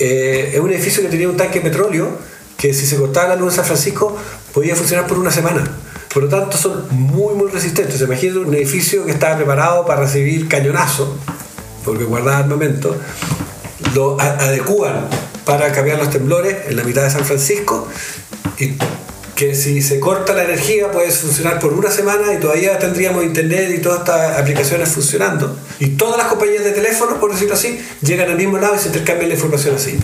[0.00, 2.18] eh, es un edificio que tenía un tanque de petróleo
[2.56, 4.16] que si se cortaba la luz en San Francisco
[4.52, 5.64] podía funcionar por una semana.
[6.12, 8.00] Por lo tanto, son muy, muy resistentes.
[8.00, 11.16] Imagínate un edificio que estaba preparado para recibir cañonazo,
[11.84, 12.96] porque guardaba armamento,
[13.94, 15.08] lo adecúan
[15.44, 17.88] para cambiar los temblores en la mitad de San Francisco
[18.58, 18.74] y
[19.34, 23.72] que si se corta la energía puede funcionar por una semana y todavía tendríamos internet
[23.74, 25.56] y todas estas aplicaciones funcionando.
[25.78, 28.88] Y todas las compañías de teléfono, por decirlo así, llegan al mismo lado y se
[28.88, 29.98] intercambian la información así.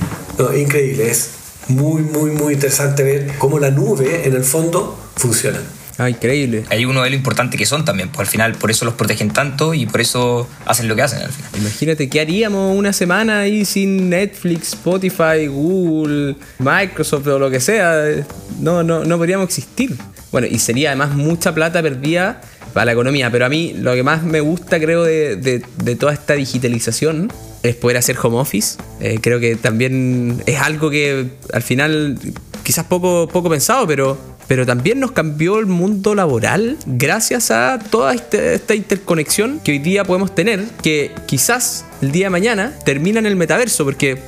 [0.57, 1.31] increíble, es
[1.69, 5.61] muy, muy, muy interesante ver cómo la nube en el fondo funciona.
[5.99, 6.65] Ah, increíble.
[6.69, 9.31] Hay uno de lo importante que son también, pues al final por eso los protegen
[9.31, 11.51] tanto y por eso hacen lo que hacen al final.
[11.59, 18.05] Imagínate, ¿qué haríamos una semana ahí sin Netflix, Spotify, Google, Microsoft o lo que sea?
[18.61, 19.97] No, no, no podríamos existir.
[20.33, 22.43] Bueno, y sería además mucha plata perdida
[22.75, 26.13] para la economía, pero a mí lo que más me gusta creo de, de, toda
[26.13, 27.33] esta digitalización
[27.63, 28.77] es poder hacer home office.
[29.01, 32.19] Eh, creo que también es algo que al final
[32.63, 38.15] quizás poco, poco pensado, pero pero también nos cambió el mundo laboral gracias a toda
[38.15, 43.19] este, esta interconexión que hoy día podemos tener, que quizás el día de mañana termina
[43.19, 44.19] en el metaverso, porque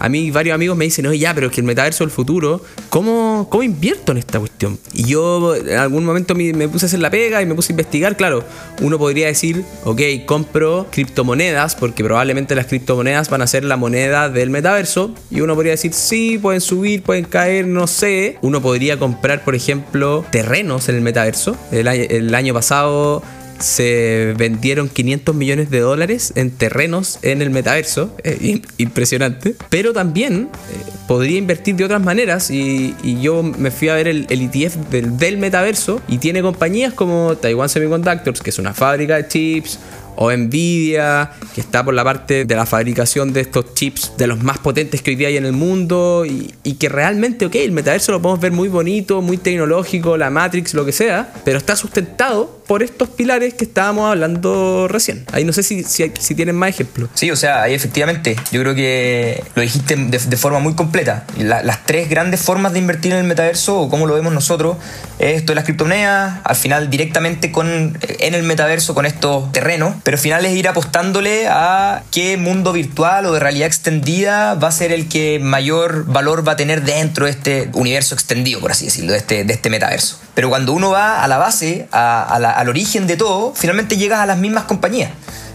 [0.00, 2.62] a mí varios amigos me dicen, oye, ya, pero es que el metaverso del futuro,
[2.88, 4.78] ¿cómo, ¿cómo invierto en esta cuestión?
[4.94, 7.74] Y yo en algún momento me, puse a hacer la pega y me puse a
[7.74, 8.16] investigar.
[8.16, 8.42] Claro,
[8.80, 14.30] uno podría decir, ok, compro criptomonedas, porque probablemente las criptomonedas van a ser la moneda
[14.30, 15.14] del metaverso.
[15.30, 18.38] Y uno podría decir, sí, pueden subir, pueden caer, no sé.
[18.40, 21.56] Uno podría comprar, por ejemplo, terrenos en el metaverso.
[21.70, 23.22] El año pasado
[23.60, 28.14] se vendieron 500 millones de dólares en terrenos en el metaverso.
[28.24, 29.54] Eh, impresionante.
[29.68, 32.50] Pero también eh, podría invertir de otras maneras.
[32.50, 36.00] Y, yo me fui a ver el, ETF del, del, metaverso.
[36.08, 39.78] Y tiene compañías como Taiwan Semiconductors, que es una fábrica de chips
[40.16, 44.42] o Nvidia, que está por la parte de la fabricación de estos chips de los
[44.42, 48.12] más potentes que hoy día hay en el mundo y, que realmente, ok, el metaverso
[48.12, 52.60] lo podemos ver muy bonito, muy tecnológico, la Matrix, lo que sea, pero está sustentado
[52.66, 55.24] por estos pilares que estábamos hablando recién.
[55.32, 57.10] Ahí no sé si, si, tienen más ejemplos.
[57.14, 61.24] Sí, o sea, ahí efectivamente, yo creo que lo dijiste de, forma muy completa.
[61.36, 64.76] las tres grandes formas de invertir en el metaverso, o como lo vemos nosotros,
[65.18, 69.96] es esto de las criptomonedas, al final directamente con, en el metaverso con estos terrenos,
[70.02, 74.68] pero al final es ir apostándole a qué mundo virtual o de realidad extendida va
[74.68, 78.72] a ser el que mayor valor va a tener dentro de este universo extendido, por
[78.72, 80.18] así decirlo, de este, de este metaverso.
[80.34, 84.38] Pero cuando uno va a la base, al origen de todo, finalmente llegas a las
[84.38, 85.10] mismas compañías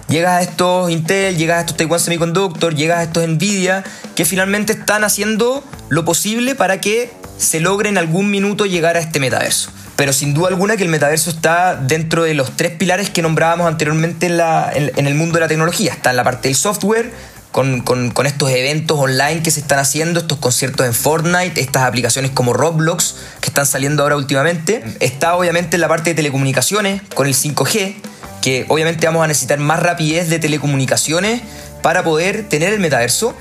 [0.07, 3.83] llegas a estos Intel, llegas a estos Taiwan Semiconductor, llegas a estos Nvidia,
[4.15, 8.99] que finalmente están haciendo lo posible para que se logre en algún minuto llegar a
[8.99, 9.71] este metaverso.
[9.95, 13.67] Pero sin duda alguna que el metaverso está dentro de los tres pilares que nombrábamos
[13.67, 15.93] anteriormente en, el mundo de la tecnología.
[15.93, 17.11] Está en la parte del software,
[17.51, 22.31] con, con, estos eventos online que se están haciendo, estos conciertos en Fortnite, estas aplicaciones
[22.31, 24.83] como Roblox que están saliendo ahora últimamente.
[24.99, 27.95] Está obviamente en la parte de telecomunicaciones, con el 5G,
[28.41, 31.41] que obviamente vamos a necesitar más rapidez de telecomunicaciones
[31.81, 33.33] para poder tener el metaverso.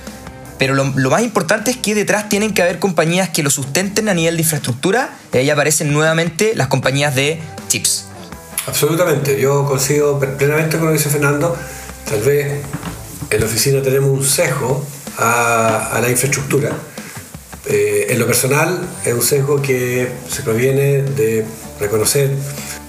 [0.59, 4.14] Pero lo, más importante es que detrás tienen que haber compañías que lo sustenten a
[4.14, 8.07] nivel de infraestructura y ahí aparecen nuevamente las compañías de chips.
[8.67, 11.57] Absolutamente, yo coincido plenamente con lo que dice Fernando.
[12.09, 12.62] Tal vez
[13.31, 14.85] en la oficina tenemos un sesgo
[15.19, 16.71] a, la infraestructura.
[17.67, 21.45] Eh, en lo personal es un sesgo que se proviene de
[21.81, 22.31] reconocer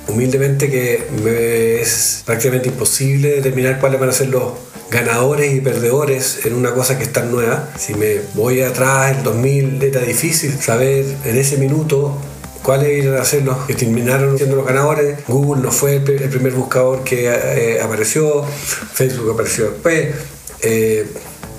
[0.07, 4.53] humildemente que es prácticamente imposible determinar cuáles van a ser los
[4.89, 7.69] ganadores y perdedores en una cosa que es tan nueva.
[7.77, 12.17] Si me voy atrás, en 2000 era difícil saber en ese minuto
[12.61, 15.19] cuáles iban a ser que terminaron siendo los ganadores.
[15.27, 20.15] Google no fue el, primer buscador que eh, apareció, Facebook apareció después.
[20.61, 21.07] Eh,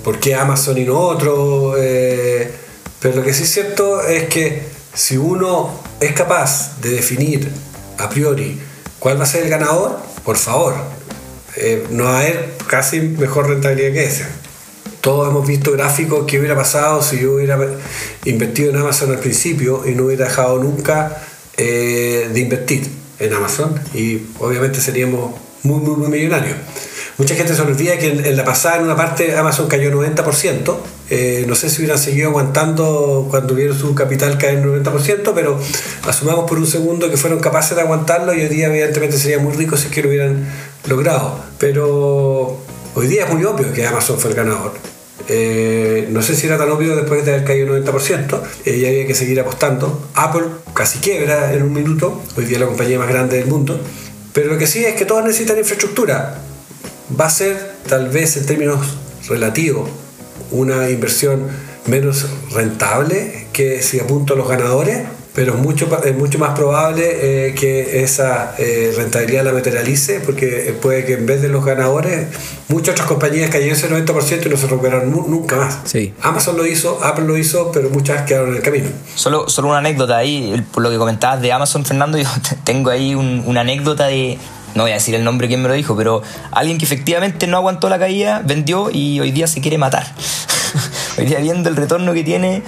[0.03, 1.75] ¿Por qué Amazon y no otro?
[1.77, 2.49] Eh,
[2.99, 4.63] pero lo que sí es cierto es que
[4.93, 7.51] si uno es capaz de definir
[7.97, 8.59] a priori
[8.99, 10.75] cuál va a ser el ganador, por favor,
[11.59, 14.27] eh, no va a haber casi mejor rentabilidad que esa.
[15.01, 17.57] Todos hemos visto gráficos que hubiera pasado si yo hubiera
[18.25, 21.17] invertido en Amazon al principio y no hubiera dejado nunca
[21.55, 22.87] eh, de invertir
[23.19, 26.57] en Amazon y obviamente seríamos muy, muy, muy millonarios.
[27.17, 30.77] Mucha gente se olvida que en, la pasada, en una parte, Amazon cayó 90%.
[31.09, 35.59] Eh, no sé si hubieran seguido aguantando cuando vieron su capital caer 90%, pero
[36.05, 39.53] asumamos por un segundo que fueron capaces de aguantarlo y hoy día, evidentemente, sería muy
[39.53, 40.45] rico si es que lo hubieran
[40.85, 41.39] logrado.
[41.57, 42.57] Pero
[42.95, 44.73] hoy día es muy obvio que Amazon fue el ganador.
[45.29, 49.07] Eh, no sé si era tan obvio después de haber caído 90%, eh, y había
[49.07, 50.09] que seguir apostando.
[50.13, 53.79] Apple casi quiebra en un minuto, hoy día es la compañía más grande del mundo.
[54.33, 56.41] Pero lo que sí es que todos necesitan infraestructura
[57.19, 58.85] va a ser tal vez en términos
[59.27, 59.89] relativos
[60.51, 61.47] una inversión
[61.85, 65.03] menos rentable que si apunto a los ganadores,
[65.37, 67.03] pero es mucho, es mucho más probable
[67.47, 72.25] eh, que esa eh, rentabilidad la materialice, porque puede que en vez de los ganadores,
[72.69, 75.77] muchas otras compañías cayeron ese 90% y no se recuperaron nunca más.
[75.83, 76.11] Sí.
[76.23, 78.89] Amazon lo hizo, Apple lo hizo, pero muchas quedaron en el camino.
[79.13, 82.27] Solo, solo una anécdota ahí, por lo que comentabas de Amazon, Fernando, yo
[82.63, 84.39] tengo ahí una anécdota de
[84.77, 87.57] no voy a decir el nombre quién me lo dijo, pero alguien que efectivamente no
[87.57, 90.05] aguantó la caída, vendió y hoy día se quiere matar.
[91.17, 92.61] hoy día viendo el retorno que tiene,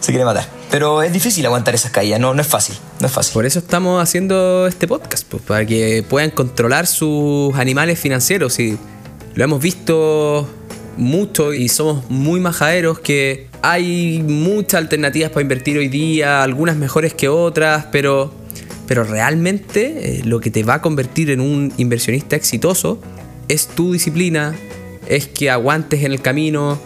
[0.00, 0.44] se quiere matar.
[0.70, 3.32] Pero es difícil aguantar esas caídas, no, no es fácil, no es fácil.
[3.32, 8.58] Por eso estamos haciendo este podcast, pues, para que puedan controlar sus animales financieros.
[8.58, 8.76] Y
[9.34, 10.48] lo hemos visto
[10.96, 17.14] mucho y somos muy majaderos que hay muchas alternativas para invertir hoy día, algunas mejores
[17.14, 18.41] que otras, pero
[18.86, 23.00] pero realmente eh, lo que te va a convertir en un inversionista exitoso
[23.48, 24.54] es tu disciplina,
[25.08, 26.78] es que aguantes en el camino,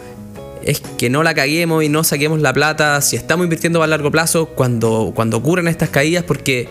[0.63, 4.11] es que no la caguemos y no saquemos la plata si estamos invirtiendo a largo
[4.11, 6.67] plazo cuando, cuando ocurren estas caídas, porque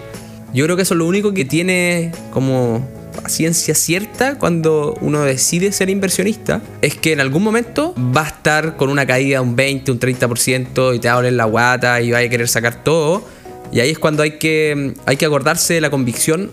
[0.53, 2.87] yo creo que eso es lo único que tiene como
[3.29, 8.77] ciencia cierta cuando uno decide ser inversionista es que en algún momento va a estar
[8.77, 12.01] con una caída de un 20, un 30% y te va a doler la guata
[12.01, 13.27] y va a querer sacar todo.
[13.73, 16.51] Y ahí es cuando hay que, hay que acordarse de la convicción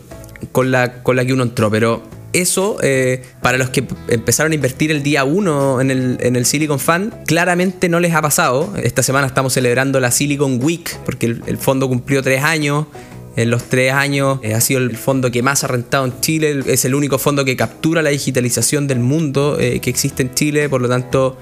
[0.52, 1.69] con la, con la que uno entró.
[1.69, 6.36] Pero eso, eh, para los que empezaron a invertir el día 1 en el, en
[6.36, 8.73] el Silicon Fund, claramente no les ha pasado.
[8.82, 12.88] Esta semana estamos celebrando la Silicon Week porque el, el fondo cumplió tres años.
[13.36, 16.63] En los tres años eh, ha sido el fondo que más ha rentado en Chile,
[16.67, 20.69] es el único fondo que captura la digitalización del mundo eh, que existe en Chile,
[20.69, 21.36] por lo tanto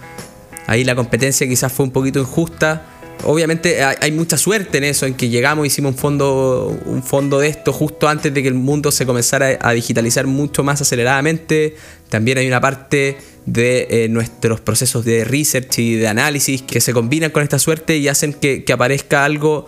[0.68, 2.86] ahí la competencia quizás fue un poquito injusta.
[3.24, 7.48] Obviamente hay, mucha suerte en eso, en que llegamos, hicimos un fondo, un fondo de
[7.48, 11.76] esto justo antes de que el mundo se comenzara a digitalizar mucho más aceleradamente.
[12.10, 16.94] También hay una parte de eh, nuestros procesos de research y de análisis que se
[16.94, 19.66] combinan con esta suerte y hacen que, que aparezca algo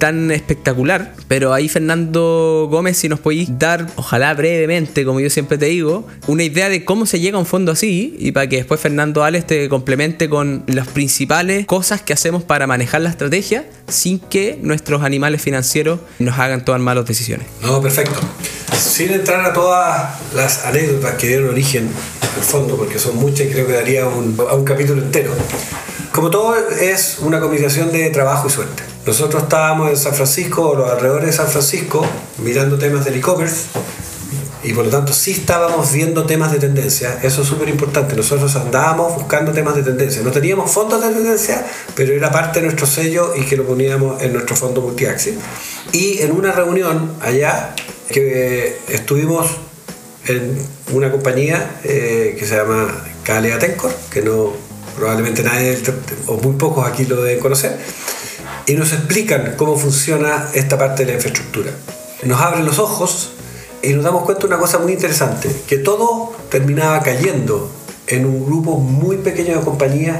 [0.00, 1.14] tan espectacular.
[1.28, 6.08] Pero ahí, Fernando Gómez, si nos podéis dar, ojalá brevemente, como yo siempre te digo,
[6.26, 9.22] una idea de cómo se llega a un fondo así y para que después Fernando
[9.22, 14.58] Alex te complemente con las principales cosas que hacemos para manejar la estrategia sin que
[14.62, 17.46] nuestros animales financieros nos hagan tomar malas decisiones.
[17.62, 18.18] No, perfecto.
[18.76, 21.88] Sin entrar a todas las anécdotas que dieron origen
[22.36, 25.32] al fondo, porque son muchas y creo que daría un, a un capítulo entero.
[26.12, 28.82] Como todo es una combinación de trabajo y suerte.
[29.10, 32.06] Nosotros estábamos en San Francisco o los alrededores de San Francisco
[32.44, 33.62] mirando temas del e-commerce
[34.62, 37.18] y por lo tanto sí estábamos viendo temas de tendencia.
[37.20, 38.14] Eso es súper importante.
[38.14, 40.22] Nosotros andábamos buscando temas de tendencia.
[40.22, 44.22] No teníamos fondos de tendencia, pero era parte de nuestro sello y que lo poníamos
[44.22, 45.34] en nuestro fondo multiaxis.
[45.90, 47.74] Y en una reunión allá
[48.12, 49.48] que estuvimos
[50.28, 50.56] en
[50.92, 54.52] una compañía eh, que se llama Calea Tencor, que no
[54.96, 55.82] probablemente nadie
[56.28, 57.76] o muy pocos aquí lo deben conocer
[58.66, 61.70] y nos explican cómo funciona esta parte de la infraestructura.
[62.24, 63.30] Nos abren los ojos
[63.82, 67.70] y nos damos cuenta de una cosa muy interesante, que todo terminaba cayendo
[68.06, 70.18] en un grupo muy pequeño de compañías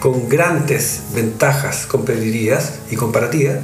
[0.00, 3.58] con grandes ventajas competitivas y comparativas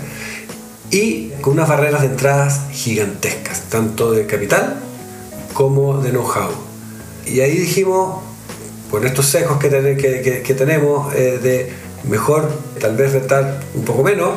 [0.90, 4.80] y con unas barreras de entradas gigantescas, tanto de capital
[5.54, 6.50] como de know-how.
[7.26, 8.20] Y ahí dijimos,
[8.90, 11.72] con estos sesgos que, que, tenemos eh, de
[12.04, 14.30] mejor tal vez rentar un poco menos,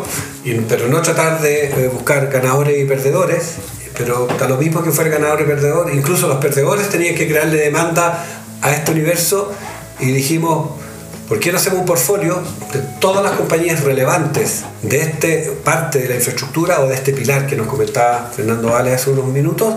[0.69, 3.55] pero no tratar de buscar ganadores y perdedores,
[3.97, 7.57] pero da lo mismo que fuera ganador y perdedor, incluso los perdedores tenían que crearle
[7.57, 8.25] demanda
[8.61, 9.51] a este universo
[9.99, 10.71] y dijimos,
[11.27, 12.41] ¿por qué no hacemos un portfolio
[12.73, 15.27] de todas las compañías relevantes de esta
[15.63, 19.25] parte de la infraestructura o de este pilar que nos comentaba Fernando Vale hace unos
[19.25, 19.75] minutos?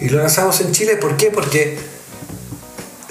[0.00, 1.30] Y lo lanzamos en Chile, ¿por qué?
[1.30, 1.76] Porque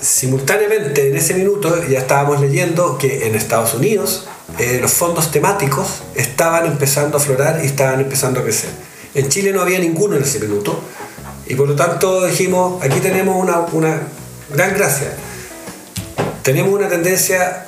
[0.01, 6.01] simultáneamente en ese minuto ya estábamos leyendo que en Estados Unidos eh, los fondos temáticos
[6.15, 8.69] estaban empezando a aflorar y estaban empezando a crecer.
[9.13, 10.79] En Chile no había ninguno en ese minuto
[11.47, 14.01] y por lo tanto dijimos, aquí tenemos una, una
[14.53, 15.13] gran gracia.
[16.43, 17.65] Tenemos una tendencia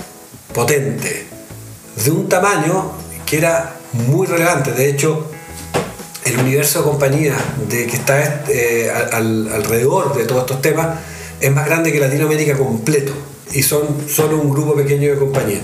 [0.54, 1.28] potente,
[2.04, 2.92] de un tamaño
[3.26, 4.72] que era muy relevante.
[4.72, 5.30] De hecho,
[6.26, 11.00] el universo de compañías de que está eh, alrededor de todos estos temas
[11.42, 13.14] es más grande que Latinoamérica completo
[13.52, 15.64] y son solo un grupo pequeño de compañías.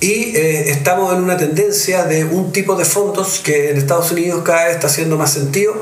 [0.00, 4.42] Y eh, estamos en una tendencia de un tipo de fondos que en Estados Unidos
[4.44, 5.74] cada vez está haciendo más sentido,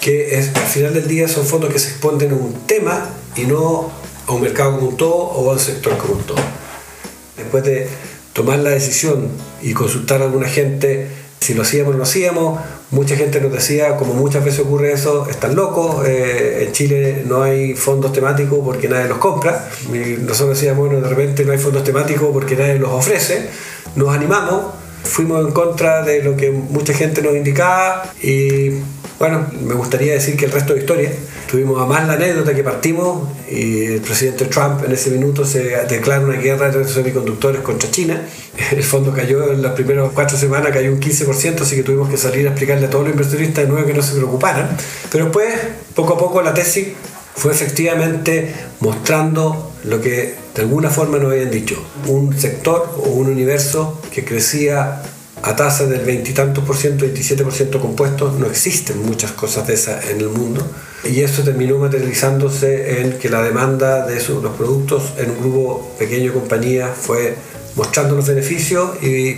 [0.00, 3.42] que es, al final del día son fondos que se exponen a un tema y
[3.42, 3.90] no
[4.26, 6.38] a un mercado como un todo o a un sector como un todo.
[7.36, 7.86] Después de
[8.32, 9.28] tomar la decisión
[9.60, 11.08] y consultar a alguna gente
[11.40, 12.60] si lo hacíamos o no lo hacíamos,
[12.92, 17.42] Mucha gente nos decía, como muchas veces ocurre eso, están locos, eh, en Chile no
[17.42, 19.68] hay fondos temáticos porque nadie los compra.
[20.20, 23.48] Nosotros decíamos, bueno, de repente no hay fondos temáticos porque nadie los ofrece.
[23.96, 24.66] Nos animamos,
[25.02, 28.70] fuimos en contra de lo que mucha gente nos indicaba y
[29.18, 31.10] bueno, me gustaría decir que el resto de historia.
[31.50, 35.62] Tuvimos a más la anécdota que partimos y el presidente Trump en ese minuto se
[35.86, 38.20] declara una guerra de semiconductores contra China.
[38.72, 42.16] El fondo cayó en las primeras cuatro semanas, cayó un 15%, así que tuvimos que
[42.16, 44.76] salir a explicarle a todos los inversionistas de nuevo que no se preocuparan.
[45.10, 45.54] Pero después,
[45.94, 46.88] poco a poco, la tesis
[47.36, 53.28] fue efectivamente mostrando lo que de alguna forma nos habían dicho, un sector o un
[53.28, 55.02] universo que crecía
[55.46, 59.74] a tasas del veintitantos por ciento, 27 por ciento compuestos, no existen muchas cosas de
[59.74, 60.66] esas en el mundo.
[61.04, 66.32] Y eso terminó materializándose en que la demanda de los productos en un grupo pequeño
[66.32, 67.36] de compañías fue
[67.76, 69.36] mostrando los beneficios y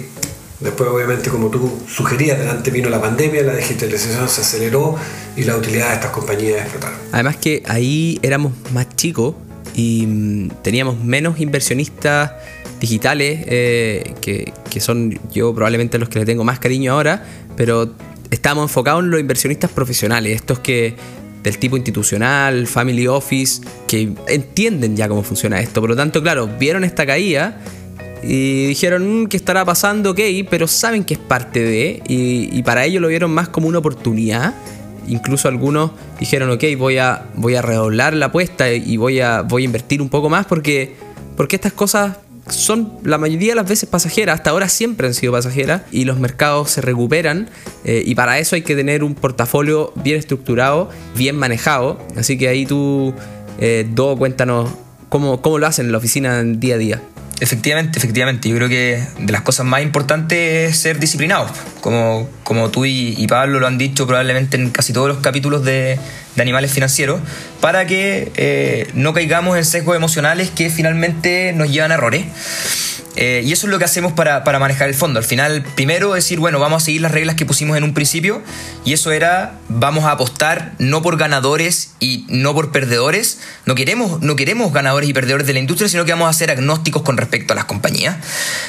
[0.60, 4.96] después obviamente como tú sugerías, delante vino la pandemia, la digitalización se aceleró
[5.36, 6.98] y la utilidad de estas compañías explotaron.
[7.12, 9.34] Además que ahí éramos más chicos
[9.78, 12.32] y mm, teníamos menos inversionistas
[12.80, 17.24] digitales, eh, que, que, son yo probablemente los que le tengo más cariño ahora,
[17.56, 17.94] pero
[18.30, 20.96] estábamos enfocados en los inversionistas profesionales, estos que
[21.44, 25.80] del tipo institucional, family office, que entienden ya cómo funciona esto.
[25.80, 27.60] Por lo tanto, claro, vieron esta caída
[28.24, 30.20] y dijeron mm, que estará pasando, ok,
[30.50, 33.78] pero saben que es parte de, y, y, para ellos lo vieron más como una
[33.78, 34.54] oportunidad.
[35.08, 35.90] Incluso algunos
[36.20, 40.02] dijeron, ok, voy a, voy a redoblar la apuesta y voy a, voy a invertir
[40.02, 40.96] un poco más porque,
[41.36, 42.16] porque estas cosas
[42.50, 46.18] son la mayoría de las veces pasajeras, hasta ahora siempre han sido pasajeras y los
[46.18, 47.48] mercados se recuperan
[47.84, 51.98] eh, y para eso hay que tener un portafolio bien estructurado, bien manejado.
[52.16, 53.14] Así que ahí tú,
[53.58, 54.70] eh, Do, cuéntanos
[55.08, 57.02] cómo, cómo lo hacen en la oficina día a día.
[57.40, 58.48] Efectivamente, efectivamente.
[58.48, 61.50] Yo creo que de las cosas más importantes es ser disciplinados.
[61.80, 65.98] Como, como tú y, Pablo lo han dicho probablemente en casi todos los capítulos de,
[66.38, 67.20] de Animales Financieros,
[67.60, 72.24] para que eh, no caigamos en sesgos emocionales que finalmente nos llevan a errores.
[73.20, 75.18] Eh, y eso es lo que hacemos para, para, manejar el fondo.
[75.18, 78.42] Al final, primero decir, bueno, vamos a seguir las reglas que pusimos en un principio,
[78.84, 83.40] y eso era, vamos a apostar no por ganadores y no por perdedores.
[83.66, 86.52] No queremos, no queremos ganadores y perdedores de la industria, sino que vamos a ser
[86.52, 88.16] agnósticos con respecto a las compañías.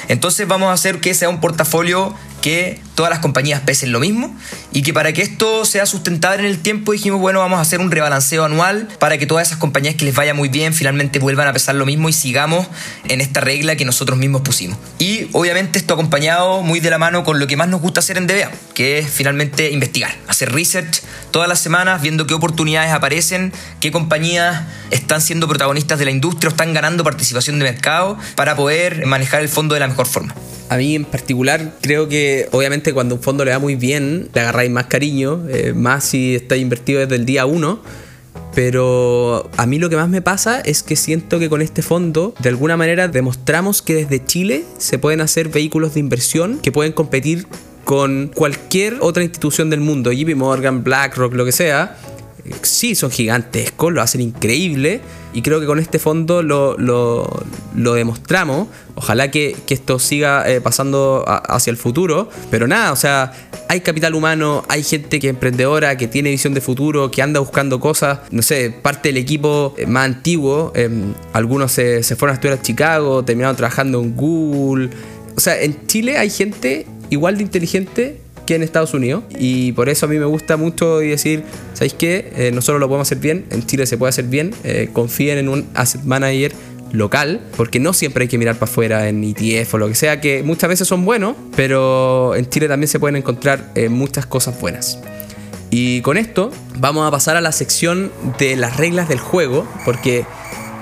[0.07, 4.35] Entonces vamos a hacer que sea un portafolio que todas las compañías pesen lo mismo
[4.71, 7.79] y que para que esto sea sustentable en el tiempo dijimos, bueno, vamos a hacer
[7.79, 11.47] un rebalanceo anual para que todas esas compañías que les vaya muy bien finalmente vuelvan
[11.47, 12.67] a pesar lo mismo y sigamos
[13.07, 14.77] en esta regla que nosotros mismos pusimos.
[14.97, 18.17] Y obviamente esto acompañado muy de la mano con lo que más nos gusta hacer
[18.17, 23.53] en DBA, que es finalmente investigar, hacer research todas las semanas viendo qué oportunidades aparecen,
[23.79, 28.55] qué compañías están siendo protagonistas de la industria o están ganando participación de mercado para
[28.55, 30.35] poder manejar el fondo de la mejor forma.
[30.69, 34.41] A mí en particular creo que obviamente cuando un fondo le va muy bien, le
[34.41, 37.81] agarráis más cariño, eh, más si está invertido desde el día 1.
[38.53, 42.33] Pero a mí lo que más me pasa es que siento que con este fondo
[42.39, 46.91] de alguna manera demostramos que desde Chile se pueden hacer vehículos de inversión que pueden
[46.91, 47.47] competir
[47.83, 51.97] con cualquier otra institución del mundo, JP Morgan, BlackRock, lo que sea,
[52.61, 55.01] sí son gigantescos, lo hacen increíble
[55.33, 58.67] y creo que con este fondo lo, lo, demostramos.
[58.95, 63.31] Ojalá que, esto siga eh, pasando hacia el futuro, pero nada, o sea,
[63.67, 67.39] hay capital humano, hay gente que es emprendedora, que tiene visión de futuro, que anda
[67.39, 72.33] buscando cosas, no sé, parte del equipo eh, más antiguo, em, algunos se, se fueron
[72.33, 74.89] a estudiar a Chicago, terminaron trabajando en Google.
[75.37, 78.21] O sea, en Chile hay gente igual de inteligente
[78.55, 79.23] en Estados Unidos.
[79.37, 81.43] Y por eso a mí me gusta mucho decir,
[81.73, 82.31] ¿sabéis qué?
[82.35, 85.49] Eh, nosotros lo podemos hacer bien, en Chile se puede hacer bien, eh, confíen en
[85.49, 86.53] un asset manager
[86.91, 90.19] local, porque no siempre hay que mirar para afuera en ETF o lo que sea,
[90.21, 94.59] que muchas veces son buenos, pero en Chile también se pueden encontrar eh, muchas cosas
[94.59, 94.99] buenas.
[95.71, 100.25] Y con esto vamos a pasar a la sección de las reglas del juego, porque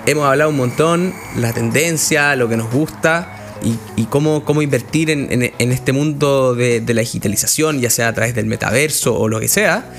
[0.06, 3.37] hemos hablado un montón, la tendencia, lo que nos gusta,
[3.96, 8.46] y, cómo, cómo, invertir en, este mundo de, la digitalización, ya sea a través del
[8.46, 9.92] metaverso o lo que sea.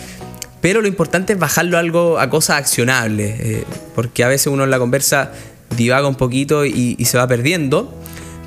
[0.61, 4.65] Pero lo importante es bajarlo a algo a cosas accionables, eh, porque a veces uno
[4.65, 5.33] en la conversa
[5.77, 7.95] divaga un poquito y, se va perdiendo.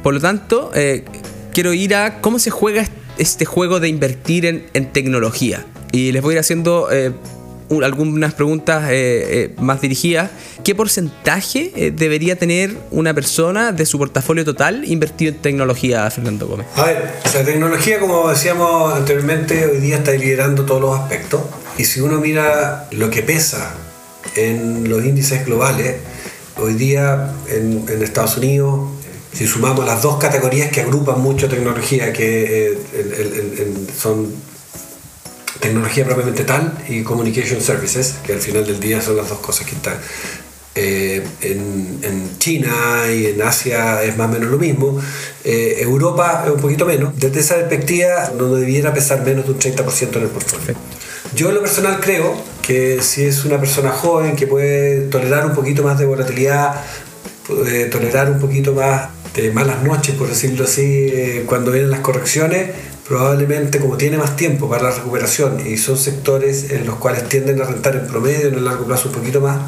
[0.03, 1.05] Por lo tanto, eh,
[1.53, 2.85] quiero ir a cómo se juega
[3.17, 5.65] este juego de invertir en, tecnología.
[5.91, 7.11] Y les voy a ir haciendo eh,
[7.79, 10.29] algunas preguntas eh, eh, más dirigidas.
[10.63, 16.47] ¿Qué porcentaje eh, debería tener una persona de su portafolio total invertido en tecnología, Fernando
[16.47, 16.67] Gómez?
[16.75, 21.41] A ver, la tecnología, como decíamos anteriormente, hoy día está liderando todos los aspectos.
[21.77, 23.73] Y si uno mira lo que pesa
[24.35, 25.95] en los índices globales,
[26.57, 28.91] hoy día en, Estados Unidos,
[29.33, 32.77] si sumamos las dos categorías que agrupan mucho tecnología, que
[33.97, 34.50] son
[35.61, 39.65] tecnología propiamente tal y communication services, que al final del día son las dos cosas
[39.65, 39.95] que están.
[40.73, 42.73] Eh, en, China
[43.13, 44.99] y en Asia es más o menos lo mismo.
[45.43, 47.13] Eh, Europa es un poquito menos.
[47.17, 50.75] Desde esa perspectiva no debiera pesar menos de un 30% en el portfolio.
[51.35, 55.53] Yo en lo personal creo que si es una persona joven que puede tolerar un
[55.53, 56.83] poquito más de volatilidad,
[57.47, 62.01] puede tolerar un poquito más de malas noches, por decirlo así, eh, cuando vienen las
[62.01, 62.71] correcciones,
[63.07, 67.61] probablemente como tiene más tiempo para la recuperación y son sectores en los cuales tienden
[67.61, 69.59] a rentar en promedio en el largo plazo un poquito más,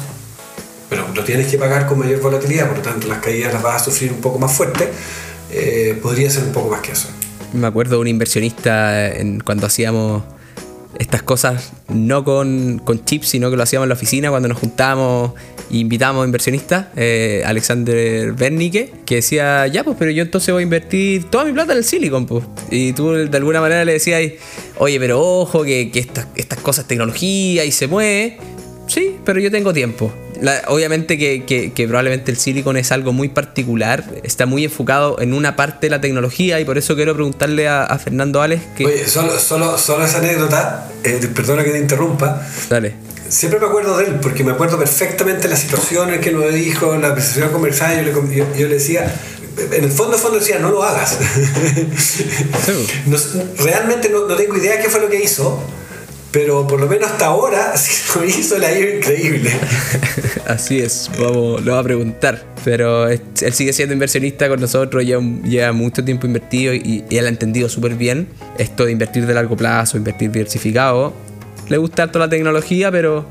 [0.88, 3.82] pero lo tienes que pagar con mayor volatilidad, por lo tanto las caídas las vas
[3.82, 4.88] a sufrir un poco más fuerte,
[5.50, 7.08] eh, podría ser un poco más que eso.
[7.52, 9.12] Me acuerdo de un inversionista
[9.44, 10.24] cuando hacíamos
[10.98, 14.58] estas cosas no con, con chips, sino que lo hacíamos en la oficina cuando nos
[14.58, 15.32] juntábamos
[15.70, 20.64] e invitábamos inversionistas, eh, Alexander Bernicke, que decía, ya pues, pero yo entonces voy a
[20.64, 22.44] invertir toda mi plata en el silicon, pues.
[22.70, 24.20] Y tú de alguna manera le decías,
[24.78, 28.38] oye, pero ojo, que, estas cosas tecnología y se mueve.
[28.86, 30.12] Sí, pero yo tengo tiempo.
[30.68, 35.86] Obviamente que, probablemente el silicon es algo muy particular, está muy enfocado en una parte
[35.86, 38.86] de la tecnología y por eso quiero preguntarle a, Fernando Alex que...
[38.86, 42.46] Oye, solo, solo, solo esa anécdota, eh, perdona que te interrumpa.
[42.68, 42.94] Dale.
[43.28, 46.94] Siempre me acuerdo de él porque me acuerdo perfectamente la situación en que me dijo,
[46.96, 49.12] la presentación comercial, yo le, yo, le decía,
[49.72, 51.18] en el fondo, fondo decía, no lo hagas.
[53.58, 55.62] realmente no, no, tengo idea qué fue lo que hizo,
[56.34, 59.52] pero por lo menos hasta ahora, si lo hizo, la ido increíble.
[60.46, 62.44] Así es, vamos, lo va a preguntar.
[62.64, 63.22] Pero él
[63.52, 67.94] sigue siendo inversionista con nosotros, lleva, lleva mucho tiempo invertido y, él ha entendido súper
[67.94, 68.28] bien
[68.58, 71.14] esto de invertir de largo plazo, invertir diversificado.
[71.68, 73.26] Le gusta toda la tecnología, pero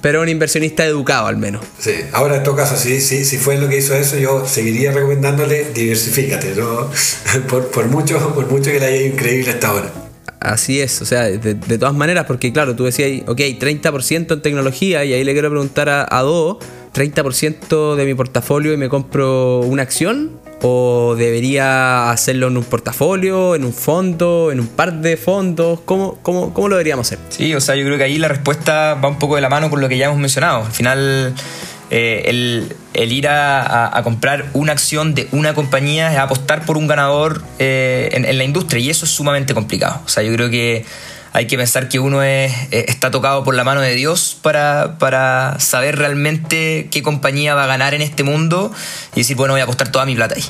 [0.00, 1.64] pero un inversionista educado al menos.
[1.80, 4.92] Sí, ahora en todo caso, si, si, si fue lo que hizo eso, yo seguiría
[4.92, 6.88] recomendándole diversifícate, ¿no?
[7.48, 10.07] por, por, mucho, por mucho que le haya ido increíble hasta ahora.
[10.40, 15.04] Así es, o sea, de, todas maneras, porque claro, tú decías, ok, 30% en tecnología,
[15.04, 16.60] y ahí le quiero preguntar a, a Do,
[16.94, 23.54] 30% de mi portafolio y me compro una acción, o debería hacerlo en un portafolio,
[23.54, 27.18] en un fondo, en un par de fondos, ¿cómo, cómo, cómo lo deberíamos hacer?
[27.28, 29.70] Sí, o sea, yo creo que ahí la respuesta va un poco de la mano
[29.70, 30.64] con lo que ya hemos mencionado.
[30.64, 31.34] Al final
[31.90, 37.42] eh, el, ir a, comprar una acción de una compañía es apostar por un ganador
[37.58, 40.00] eh, en, la industria y eso es sumamente complicado.
[40.04, 40.84] O sea, yo creo que
[41.32, 44.98] hay que pensar que uno es, eh, está tocado por la mano de Dios para,
[44.98, 48.72] para saber realmente qué compañía va a ganar en este mundo
[49.14, 50.44] y decir, bueno, voy a apostar toda mi plata ahí.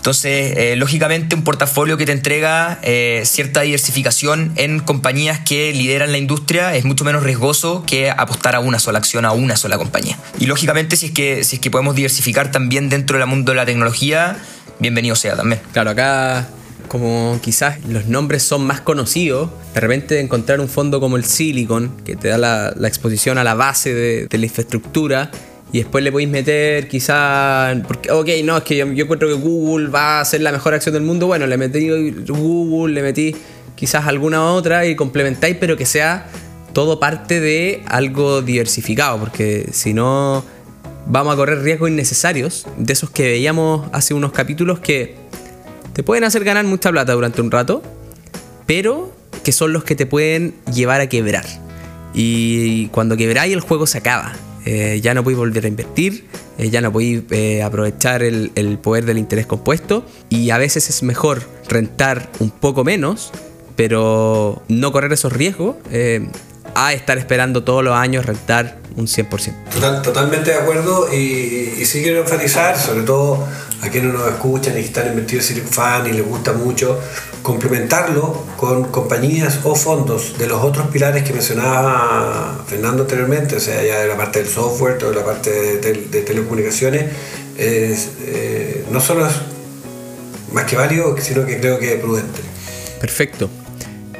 [0.00, 6.10] Entonces, eh, lógicamente, un portafolio que te entrega eh, cierta diversificación en compañías que lideran
[6.10, 9.76] la industria es mucho menos riesgoso que apostar a una sola acción, a una sola
[9.76, 10.16] compañía.
[10.38, 13.56] Y lógicamente, si es que, si es que podemos diversificar también dentro del mundo de
[13.56, 14.38] la tecnología,
[14.78, 15.60] bienvenido sea también.
[15.74, 16.48] Claro, acá
[16.90, 21.96] como quizás los nombres son más conocidos, de repente encontrar un fondo como el Silicon,
[22.04, 25.30] que te da la, exposición a la base de, de la infraestructura,
[25.70, 29.88] y después le podéis meter quizá, porque, ok, no, es que yo, encuentro que Google
[29.88, 31.88] va a ser la mejor acción del mundo, bueno, le metí
[32.26, 33.36] Google, le metí
[33.76, 36.26] quizás alguna otra y complementáis, pero que sea
[36.72, 40.44] todo parte de algo diversificado, porque si no
[41.06, 45.29] vamos a correr riesgos innecesarios, de esos que veíamos hace unos capítulos que
[45.92, 47.82] te pueden hacer ganar mucha plata durante un rato,
[48.66, 49.12] pero
[49.42, 51.46] que son los que te pueden llevar a quebrar.
[52.14, 54.32] Y cuando quebráis el juego se acaba.
[54.66, 56.26] Eh, ya no podéis volver a invertir,
[56.58, 61.02] eh, ya no podéis eh, aprovechar el, poder del interés compuesto y a veces es
[61.02, 63.32] mejor rentar un poco menos,
[63.74, 65.76] pero no correr esos riesgos
[66.74, 70.02] a estar esperando todos los años rentar un 100%.
[70.02, 73.46] totalmente de acuerdo y sí quiero enfatizar, sobre todo
[73.82, 77.00] a quienes nos escuchan y están invertidos en Fan y les gusta mucho,
[77.42, 83.82] complementarlo con compañías o fondos de los otros pilares que mencionaba Fernando anteriormente, o sea,
[83.82, 87.06] ya de la parte del software, o la parte de, telecomunicaciones,
[87.56, 89.32] eh, no solo es
[90.52, 92.40] más que válido, sino que creo que es prudente.
[93.00, 93.48] Perfecto.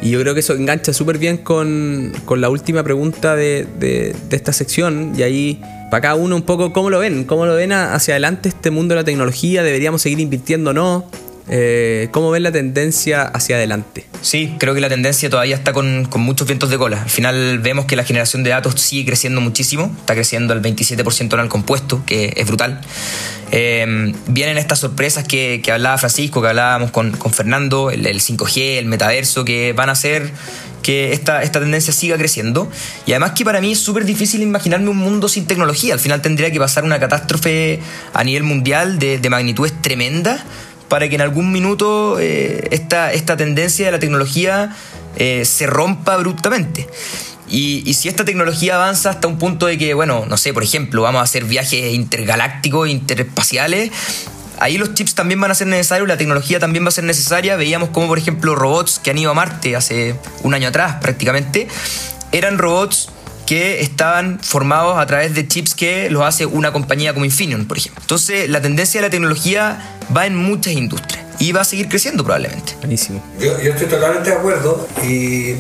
[0.03, 4.53] Y yo creo que eso engancha súper bien con, la última pregunta de, de, esta
[4.53, 5.13] sección.
[5.17, 7.25] Y ahí, para cada uno un poco, ¿cómo lo ven?
[7.25, 9.63] ¿Cómo lo ven hacia adelante este mundo de la tecnología?
[9.63, 11.05] ¿Deberíamos seguir invirtiendo o no?
[11.49, 14.07] Eh, ¿Cómo ven la tendencia hacia adelante?
[14.23, 17.03] Sí, creo que la tendencia todavía está con, muchos vientos de cola.
[17.03, 21.35] Al final vemos que la generación de datos sigue creciendo muchísimo, está creciendo al 27%
[21.35, 22.81] en el compuesto, que es brutal.
[23.53, 29.45] Eh, vienen estas sorpresas que, hablaba Francisco, que hablábamos con, Fernando, el, 5G, el metaverso,
[29.45, 30.31] que van a hacer
[30.83, 32.71] que esta, esta tendencia siga creciendo.
[33.07, 35.95] Y además que para mí es súper difícil imaginarme un mundo sin tecnología.
[35.95, 37.81] Al final tendría que pasar una catástrofe
[38.13, 40.43] a nivel mundial de, de magnitudes tremendas
[40.91, 44.77] para que en algún minuto eh, esta, esta, tendencia de la tecnología
[45.17, 46.89] eh, se rompa abruptamente.
[47.49, 51.03] Y, si esta tecnología avanza hasta un punto de que, bueno, no sé, por ejemplo,
[51.03, 53.91] vamos a hacer viajes intergalácticos, interespaciales,
[54.59, 57.57] ahí los chips también van a ser necesarios, la tecnología también va a ser necesaria.
[57.57, 61.67] Veíamos como, por ejemplo, robots que han ido a Marte hace un año atrás prácticamente,
[62.33, 63.11] eran robots
[63.51, 67.79] que estaban formados a través de chips que los hace una compañía como Infineon, por
[67.79, 68.01] ejemplo.
[68.01, 72.23] Entonces, la tendencia de la tecnología va en muchas industrias y va a seguir creciendo
[72.23, 72.77] probablemente.
[72.79, 73.21] Buenísimo.
[73.41, 75.57] Yo, estoy totalmente de acuerdo y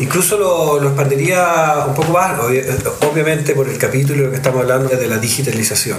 [0.00, 5.18] incluso lo, expandiría un poco más, obviamente por el capítulo que estamos hablando de la
[5.18, 5.98] digitalización.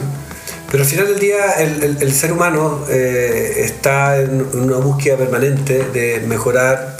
[0.71, 6.25] Pero al final del día el, ser humano eh, está en una búsqueda permanente de
[6.25, 6.97] mejorar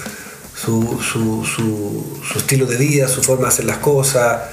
[0.55, 4.43] su, su, su, estilo de vida, su forma de hacer las cosas,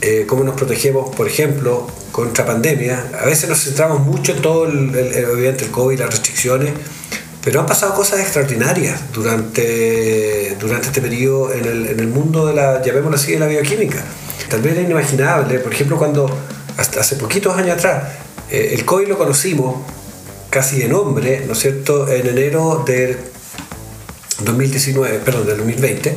[0.00, 3.10] eh, cómo nos protegemos, por ejemplo, contra pandemia.
[3.20, 4.88] A veces nos centramos mucho en todo, el,
[5.32, 6.74] obviamente, el COVID, las restricciones,
[7.44, 12.54] pero han pasado cosas extraordinarias durante, durante este periodo en el, en el mundo de
[12.54, 14.04] la, llamémoslo así, de la bioquímica.
[14.48, 15.58] tal vez era inimaginable.
[15.60, 16.28] Por ejemplo, cuando
[16.76, 18.04] hasta hace poquitos años atrás
[18.50, 19.76] eh, el COI lo conocimos
[20.50, 23.16] casi de nombre, ¿no es cierto?, en enero del
[24.40, 26.16] 2019, perdón, del 2020,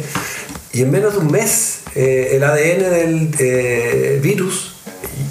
[0.74, 4.76] y en menos de un mes eh, el ADN del eh, virus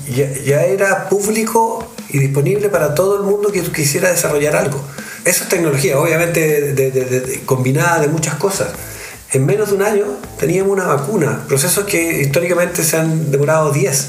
[0.08, 4.80] ya, era público y disponible para todo el mundo que quisiera desarrollar algo.
[5.24, 8.68] Eso es tecnología, obviamente combinada de muchas cosas.
[9.32, 10.06] En menos de un año
[10.38, 14.08] teníamos una vacuna, procesos que históricamente se han demorado 10.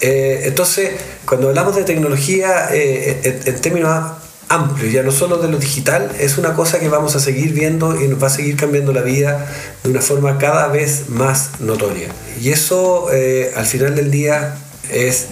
[0.00, 0.92] Eh, entonces,
[1.26, 4.12] cuando hablamos de tecnología en términos
[4.50, 7.98] amplio, ya no solo de lo digital, es una cosa que vamos a seguir viendo
[8.00, 9.46] y nos va a seguir cambiando la vida
[9.84, 12.08] de una forma cada vez más notoria.
[12.40, 14.56] Y eso eh, al final del día
[14.90, 15.26] es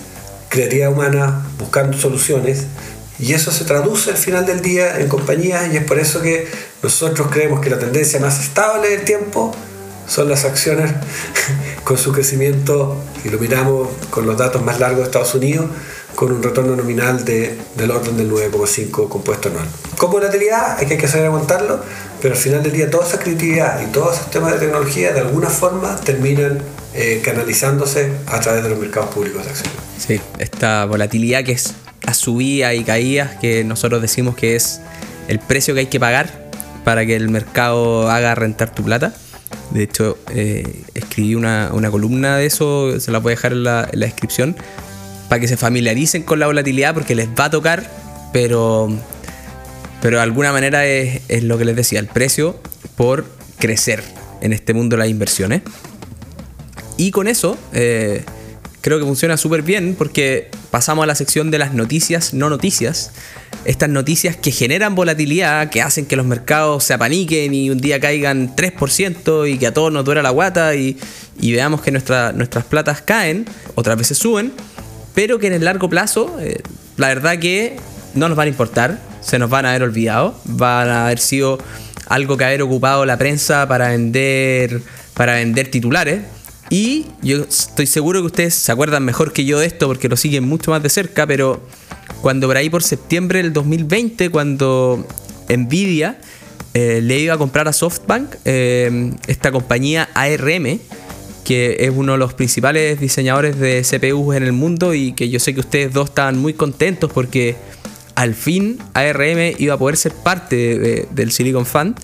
[0.49, 2.67] creatividad humana buscando soluciones
[3.19, 6.47] y eso se traduce al final del día en compañías y es por eso que
[6.81, 9.53] nosotros creemos que la tendencia más estable del tiempo
[10.07, 10.93] son las acciones
[11.85, 15.67] con su crecimiento, si lo miramos con los datos más largos de Estados Unidos,
[16.19, 19.69] con un retorno nominal de, del orden del 9,5 compuesto anual.
[19.97, 21.81] Con volatilidad hay que saber aguantarlo,
[22.21, 25.21] pero al final del día toda esa creatividad y todos esos temas de tecnología de
[25.21, 26.59] alguna forma terminan
[26.93, 29.77] eh, canalizándose a través de los mercados públicos de acciones.
[29.97, 34.81] Sí, esta volatilidad que es a subida y caídas que nosotros decimos que es
[35.29, 36.51] el precio que hay que pagar
[36.83, 39.15] para que el mercado haga rentar tu plata.
[39.71, 43.89] De hecho, eh, escribí una, columna de eso, se la voy a dejar en la,
[43.93, 44.57] en la descripción,
[45.29, 47.89] para que se familiaricen con la volatilidad porque les va a tocar,
[48.33, 48.89] pero,
[50.01, 52.59] pero de alguna manera es, lo que les decía, el precio
[52.97, 53.27] por
[53.59, 54.03] crecer
[54.41, 55.63] en este mundo de las inversiones.
[56.97, 58.25] Y con eso eh,
[58.81, 63.13] creo que funciona súper bien porque pasamos a la sección de las noticias no noticias.
[63.65, 68.01] Estas noticias que generan volatilidad, que hacen que los mercados se apaniquen y un día
[68.01, 70.97] caigan 3% y que a todos nos duela la guata y,
[71.41, 74.53] veamos que nuestras platas caen, otras veces suben
[75.19, 76.63] pero que en el largo plazo, eh,
[76.97, 77.77] la verdad que
[78.15, 81.59] no nos van a importar, se nos van a haber olvidado, van a haber sido
[82.07, 84.81] algo que haber ocupado la prensa para vender,
[85.15, 86.21] para vender titulares.
[86.71, 90.17] Y yo estoy seguro que ustedes se acuerdan mejor que yo de esto porque lo
[90.17, 91.67] siguen mucho más de cerca, pero
[92.23, 95.05] cuando por ahí por septiembre del 2020, cuando
[95.49, 96.21] Nvidia
[96.75, 100.79] eh, le iba a comprar a SoftBank, eh, esta compañía ARM,
[101.49, 105.41] que es uno de los principales diseñadores de CPUs en el mundo y que yo
[105.41, 107.57] sé que ustedes dos estaban muy contentos porque
[108.17, 111.99] al fin ARM iba a poder ser parte del Silicon Fund.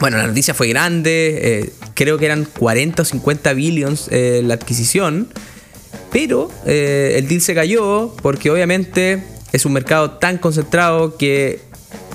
[0.00, 4.54] Bueno, la noticia fue grande, eh, creo que eran 40 o 50 billions eh, la
[4.54, 5.28] adquisición,
[6.10, 9.22] pero eh, el deal se cayó porque obviamente
[9.52, 11.60] es un mercado tan concentrado que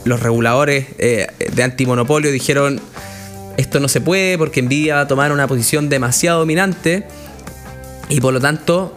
[0.04, 2.82] los reguladores de antimonopolio dijeron
[3.58, 7.08] esto no se puede porque Nvidia va a tomar una posición demasiado dominante
[8.10, 8.94] y por lo tanto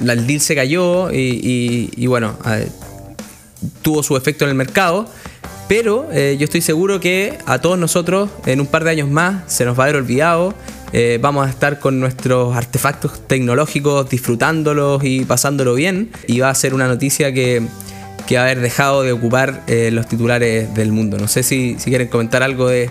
[0.00, 2.36] el deal se cayó y, bueno,
[3.82, 5.06] tuvo su efecto en el mercado.
[5.68, 9.50] Pero eh, yo estoy seguro que a todos nosotros en un par de años más
[9.50, 10.54] se nos va a haber olvidado.
[10.92, 16.10] Eh, vamos a estar con nuestros artefactos tecnológicos disfrutándolos y pasándolo bien.
[16.26, 17.62] Y va a ser una noticia que,
[18.26, 21.16] que va a haber dejado de ocupar eh, los titulares del mundo.
[21.16, 22.90] No sé si, si quieren comentar algo de,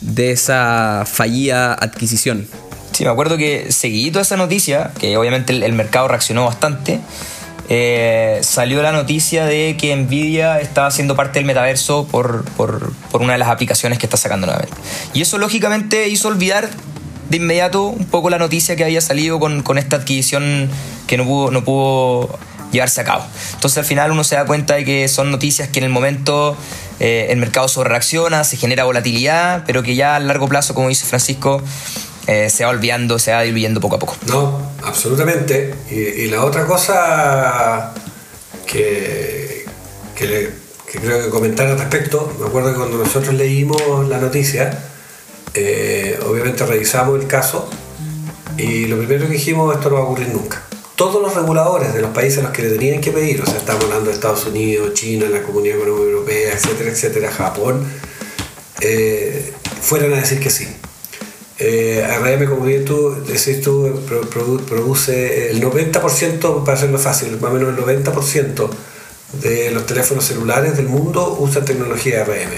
[0.00, 2.46] de esa fallida adquisición.
[2.92, 7.00] Sí, me acuerdo que seguí toda esa noticia, que obviamente el, mercado reaccionó bastante.
[7.68, 12.44] Eh, salió la noticia de que Nvidia estaba haciendo parte del metaverso por,
[13.12, 14.76] una de las aplicaciones que está sacando nuevamente.
[15.14, 16.68] Y eso lógicamente hizo olvidar
[17.28, 20.68] de inmediato un poco la noticia que había salido con, esta adquisición
[21.06, 22.38] que no pudo, no pudo
[22.72, 23.24] llevarse a cabo.
[23.54, 26.56] Entonces al final uno se da cuenta de que son noticias que en el momento
[27.00, 30.88] eh, el mercado sobre reacciona, se genera volatilidad, pero que ya a largo plazo, como
[30.90, 31.62] dice Francisco,
[32.26, 34.16] eh, se va olvidando, se va diluyendo poco a poco.
[34.26, 35.74] No, absolutamente.
[35.90, 37.94] Y, la otra cosa
[38.66, 39.64] que,
[40.14, 40.50] que,
[40.92, 44.78] creo que comentar al respecto, me acuerdo que cuando nosotros leímos la noticia,
[45.54, 47.68] eh, obviamente revisamos el caso
[48.58, 50.62] y lo primero que dijimos, esto no va a ocurrir nunca
[51.00, 53.56] todos los reguladores de los países a los que le tenían que pedir, o sea,
[53.56, 57.90] estamos hablando de Estados Unidos, China, la Comunidad Económica Europea, etcétera, etcétera, Japón,
[58.82, 60.68] eh, fueran a decir que sí.
[61.58, 63.98] Eh, ARM, como bien tú decís, tú,
[64.68, 68.68] produce el 90%, para hacerlo fácil, más o menos el 90%
[69.40, 72.52] de los teléfonos celulares del mundo usan tecnología ARM.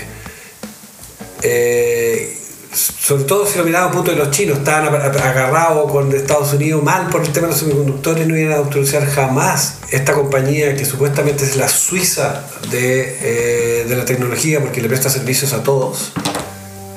[1.42, 2.41] Eh,
[2.72, 7.08] sobre todo si lo miramos punto de los chinos, estaban agarrados con Estados Unidos mal
[7.10, 11.44] por el tema de los semiconductores, no iban a autorizar jamás esta compañía que supuestamente
[11.44, 16.12] es la Suiza de, eh, la tecnología porque le presta servicios a todos,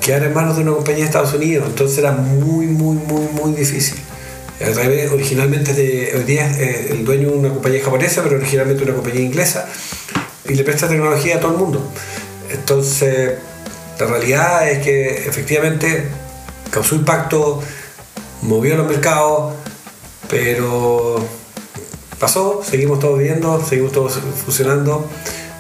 [0.02, 1.66] quedar en manos de una compañía de Estados Unidos.
[1.68, 3.98] Entonces era muy, muy, muy, muy difícil.
[5.12, 9.22] Originalmente de, hoy día es el dueño de una compañía japonesa, pero originalmente una compañía
[9.22, 9.68] inglesa,
[10.48, 11.92] y le presta tecnología a todo el mundo.
[12.50, 13.34] Entonces,
[14.00, 16.06] la realidad es que efectivamente
[16.70, 17.62] causó impacto,
[18.42, 19.54] movió los mercados,
[20.30, 21.26] pero
[22.20, 25.08] pasó, seguimos todos viendo, seguimos todos funcionando.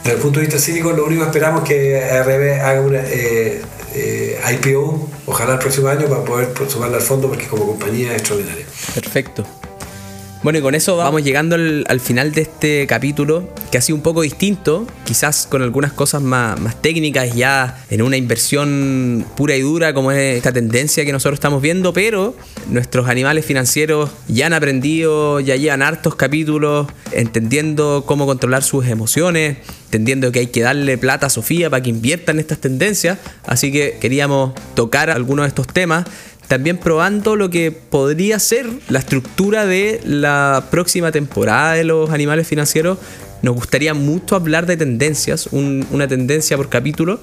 [0.03, 2.99] Desde el punto de vista cívico, lo único que esperamos es que ARB haga una
[2.99, 3.61] eh,
[3.95, 8.17] eh, IPO, ojalá el próximo año, para poder sumarla al fondo, porque como compañía es
[8.19, 8.65] extraordinaria.
[8.93, 9.45] Perfecto.
[10.45, 14.03] Bueno, y con eso vamos llegando al, final de este capítulo, que ha sido un
[14.03, 19.95] poco distinto, quizás con algunas cosas más, técnicas, ya en una inversión pura y dura,
[19.95, 22.35] como es esta tendencia que nosotros estamos viendo, pero
[22.69, 29.57] nuestros animales financieros ya han aprendido, ya llevan hartos capítulos, entendiendo cómo controlar sus emociones,
[29.85, 33.17] entendiendo que hay que darle plata a Sofía para que invierta en estas tendencias,
[33.47, 36.05] así que queríamos tocar algunos de estos temas
[36.47, 42.47] también probando lo que podría ser la estructura de la próxima temporada de los animales
[42.47, 42.97] financieros.
[43.41, 47.19] Nos gustaría mucho hablar de tendencias, una tendencia por capítulo,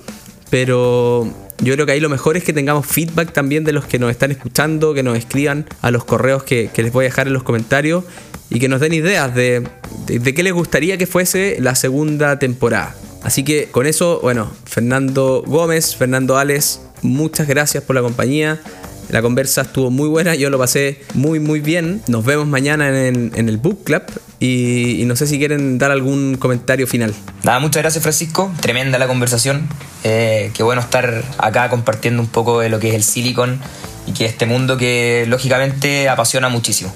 [0.51, 3.99] pero yo creo que ahí lo mejor es que tengamos feedback también de los que
[3.99, 7.33] nos están escuchando, que nos escriban a los correos que, les voy a dejar en
[7.33, 8.05] los comentarios
[8.51, 9.67] y que nos den ideas de,
[10.07, 12.95] qué les gustaría que fuese la segunda temporada.
[13.23, 18.61] Así que con eso, bueno, Fernando Gómez, Fernando Ales, muchas gracias por la compañía.
[19.09, 22.03] La conversa estuvo muy buena, yo lo pasé muy muy bien.
[22.09, 24.03] Nos vemos mañana en, el Book Club
[24.41, 27.15] y, no sé si quieren dar algún comentario final.
[27.43, 29.69] Nada, muchas gracias Francisco, tremenda la conversación.
[30.05, 33.61] Eh, qué bueno estar acá compartiendo un poco de lo que es el Silicon
[34.07, 36.93] y que este mundo que lógicamente apasiona muchísimo.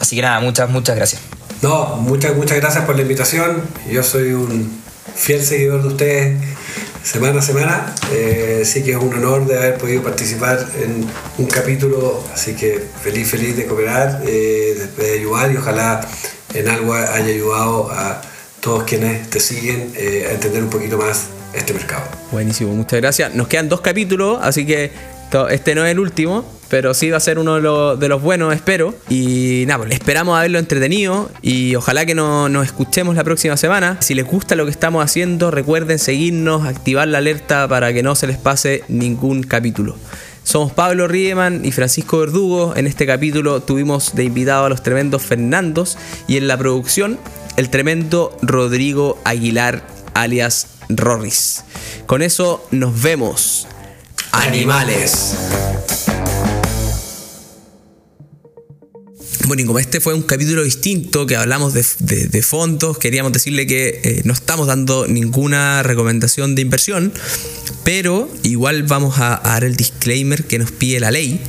[0.00, 1.22] Así que nada, muchas, muchas gracias.
[1.62, 3.62] No, muchas, muchas gracias por la invitación.
[3.90, 4.70] Yo soy un
[5.14, 6.42] fiel seguidor de ustedes
[7.04, 7.94] semana a semana.
[8.12, 11.06] Eh, sí que es un honor de haber podido participar en
[11.38, 16.00] un capítulo, así que feliz, feliz de cooperar, eh, de, ayudar y ojalá
[16.54, 18.20] en algo haya ayudado a
[18.60, 22.04] todos quienes te siguen eh, a entender un poquito más este mercado.
[22.32, 23.34] Buenísimo, muchas gracias.
[23.34, 24.90] Nos quedan dos capítulos, así que
[25.50, 26.44] este no es el último,
[26.74, 27.54] pero sí va a ser uno
[27.94, 28.96] de los, buenos, espero.
[29.08, 33.98] Y nada, pues esperamos haberlo entretenido y ojalá que nos escuchemos la próxima semana.
[34.00, 38.16] Si les gusta lo que estamos haciendo, recuerden seguirnos, activar la alerta para que no
[38.16, 39.94] se les pase ningún capítulo.
[40.42, 42.74] Somos Pablo Riemann y Francisco Verdugo.
[42.74, 45.96] En este capítulo tuvimos de invitado a los tremendos Fernandos
[46.26, 47.20] y en la producción
[47.56, 51.62] el tremendo Rodrigo Aguilar alias Rorris.
[52.06, 53.68] Con eso nos vemos
[54.32, 55.36] animales.
[59.46, 64.00] Bueno, y como este fue un capítulo distinto que hablamos de, fondos, queríamos decirle que
[64.02, 67.12] eh, no estamos dando ninguna recomendación de inversión,
[67.84, 71.40] pero igual vamos a dar el disclaimer que nos pide la ley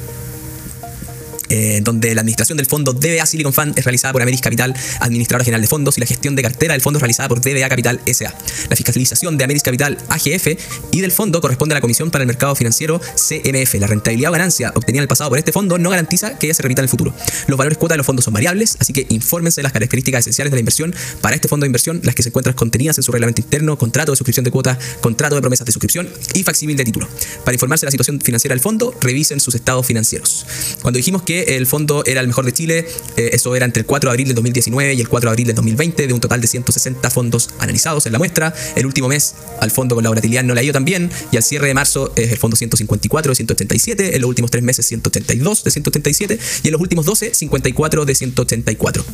[1.49, 5.45] eh, donde la administración del fondo DBA Silicon Fund es realizada por Ameris Capital, administradora
[5.45, 8.01] general de fondos, y la gestión de cartera del fondo es realizada por DBA Capital
[8.07, 8.33] SA.
[8.69, 10.47] La fiscalización de Ameris Capital AGF
[10.91, 13.75] y del fondo corresponde a la Comisión para el Mercado Financiero CMF.
[13.75, 16.53] La rentabilidad o ganancia obtenida en el pasado por este fondo no garantiza que ella
[16.53, 17.13] se repita en el futuro.
[17.47, 20.51] Los valores cuota de los fondos son variables, así que infórmense de las características esenciales
[20.51, 23.11] de la inversión para este fondo de inversión, las que se encuentran contenidas en su
[23.11, 26.83] reglamento interno, contrato de suscripción de cuota, contrato de promesas de suscripción y facsímil de
[26.83, 27.07] título.
[27.43, 30.45] Para informarse de la situación financiera del fondo, revisen sus estados financieros.
[30.81, 32.87] Cuando dijimos que el fondo era el mejor de Chile.
[33.17, 35.47] Eh, eso era entre el 4 de abril del 2019 y el 4 de abril
[35.47, 38.53] del 2020, de un total de 160 fondos analizados en la muestra.
[38.75, 41.37] El último mes al fondo con la volatilidad no le ha ido tan bien y
[41.37, 44.85] al cierre de marzo es el fondo 154 de 187, en los últimos tres meses
[44.85, 49.05] 182 de 187 y en los últimos 12 54 de 184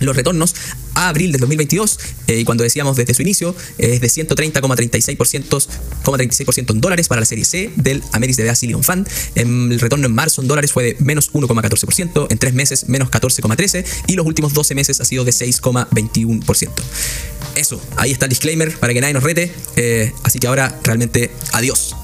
[0.00, 0.54] los retornos
[0.94, 6.80] a abril del 2022, eh, y cuando decíamos desde su inicio, es de 130,36% en
[6.80, 9.08] dólares para la serie C del Ameris DBA Silicon Fund.
[9.34, 13.84] el retorno en marzo en dólares fue de menos 1,14%, en tres meses menos 14,13%
[14.06, 16.70] y los últimos 12 meses ha sido de 6,21%.
[17.54, 19.50] Eso, ahí está el disclaimer para que nadie nos rete.
[19.76, 21.96] Eh, así que ahora realmente adiós.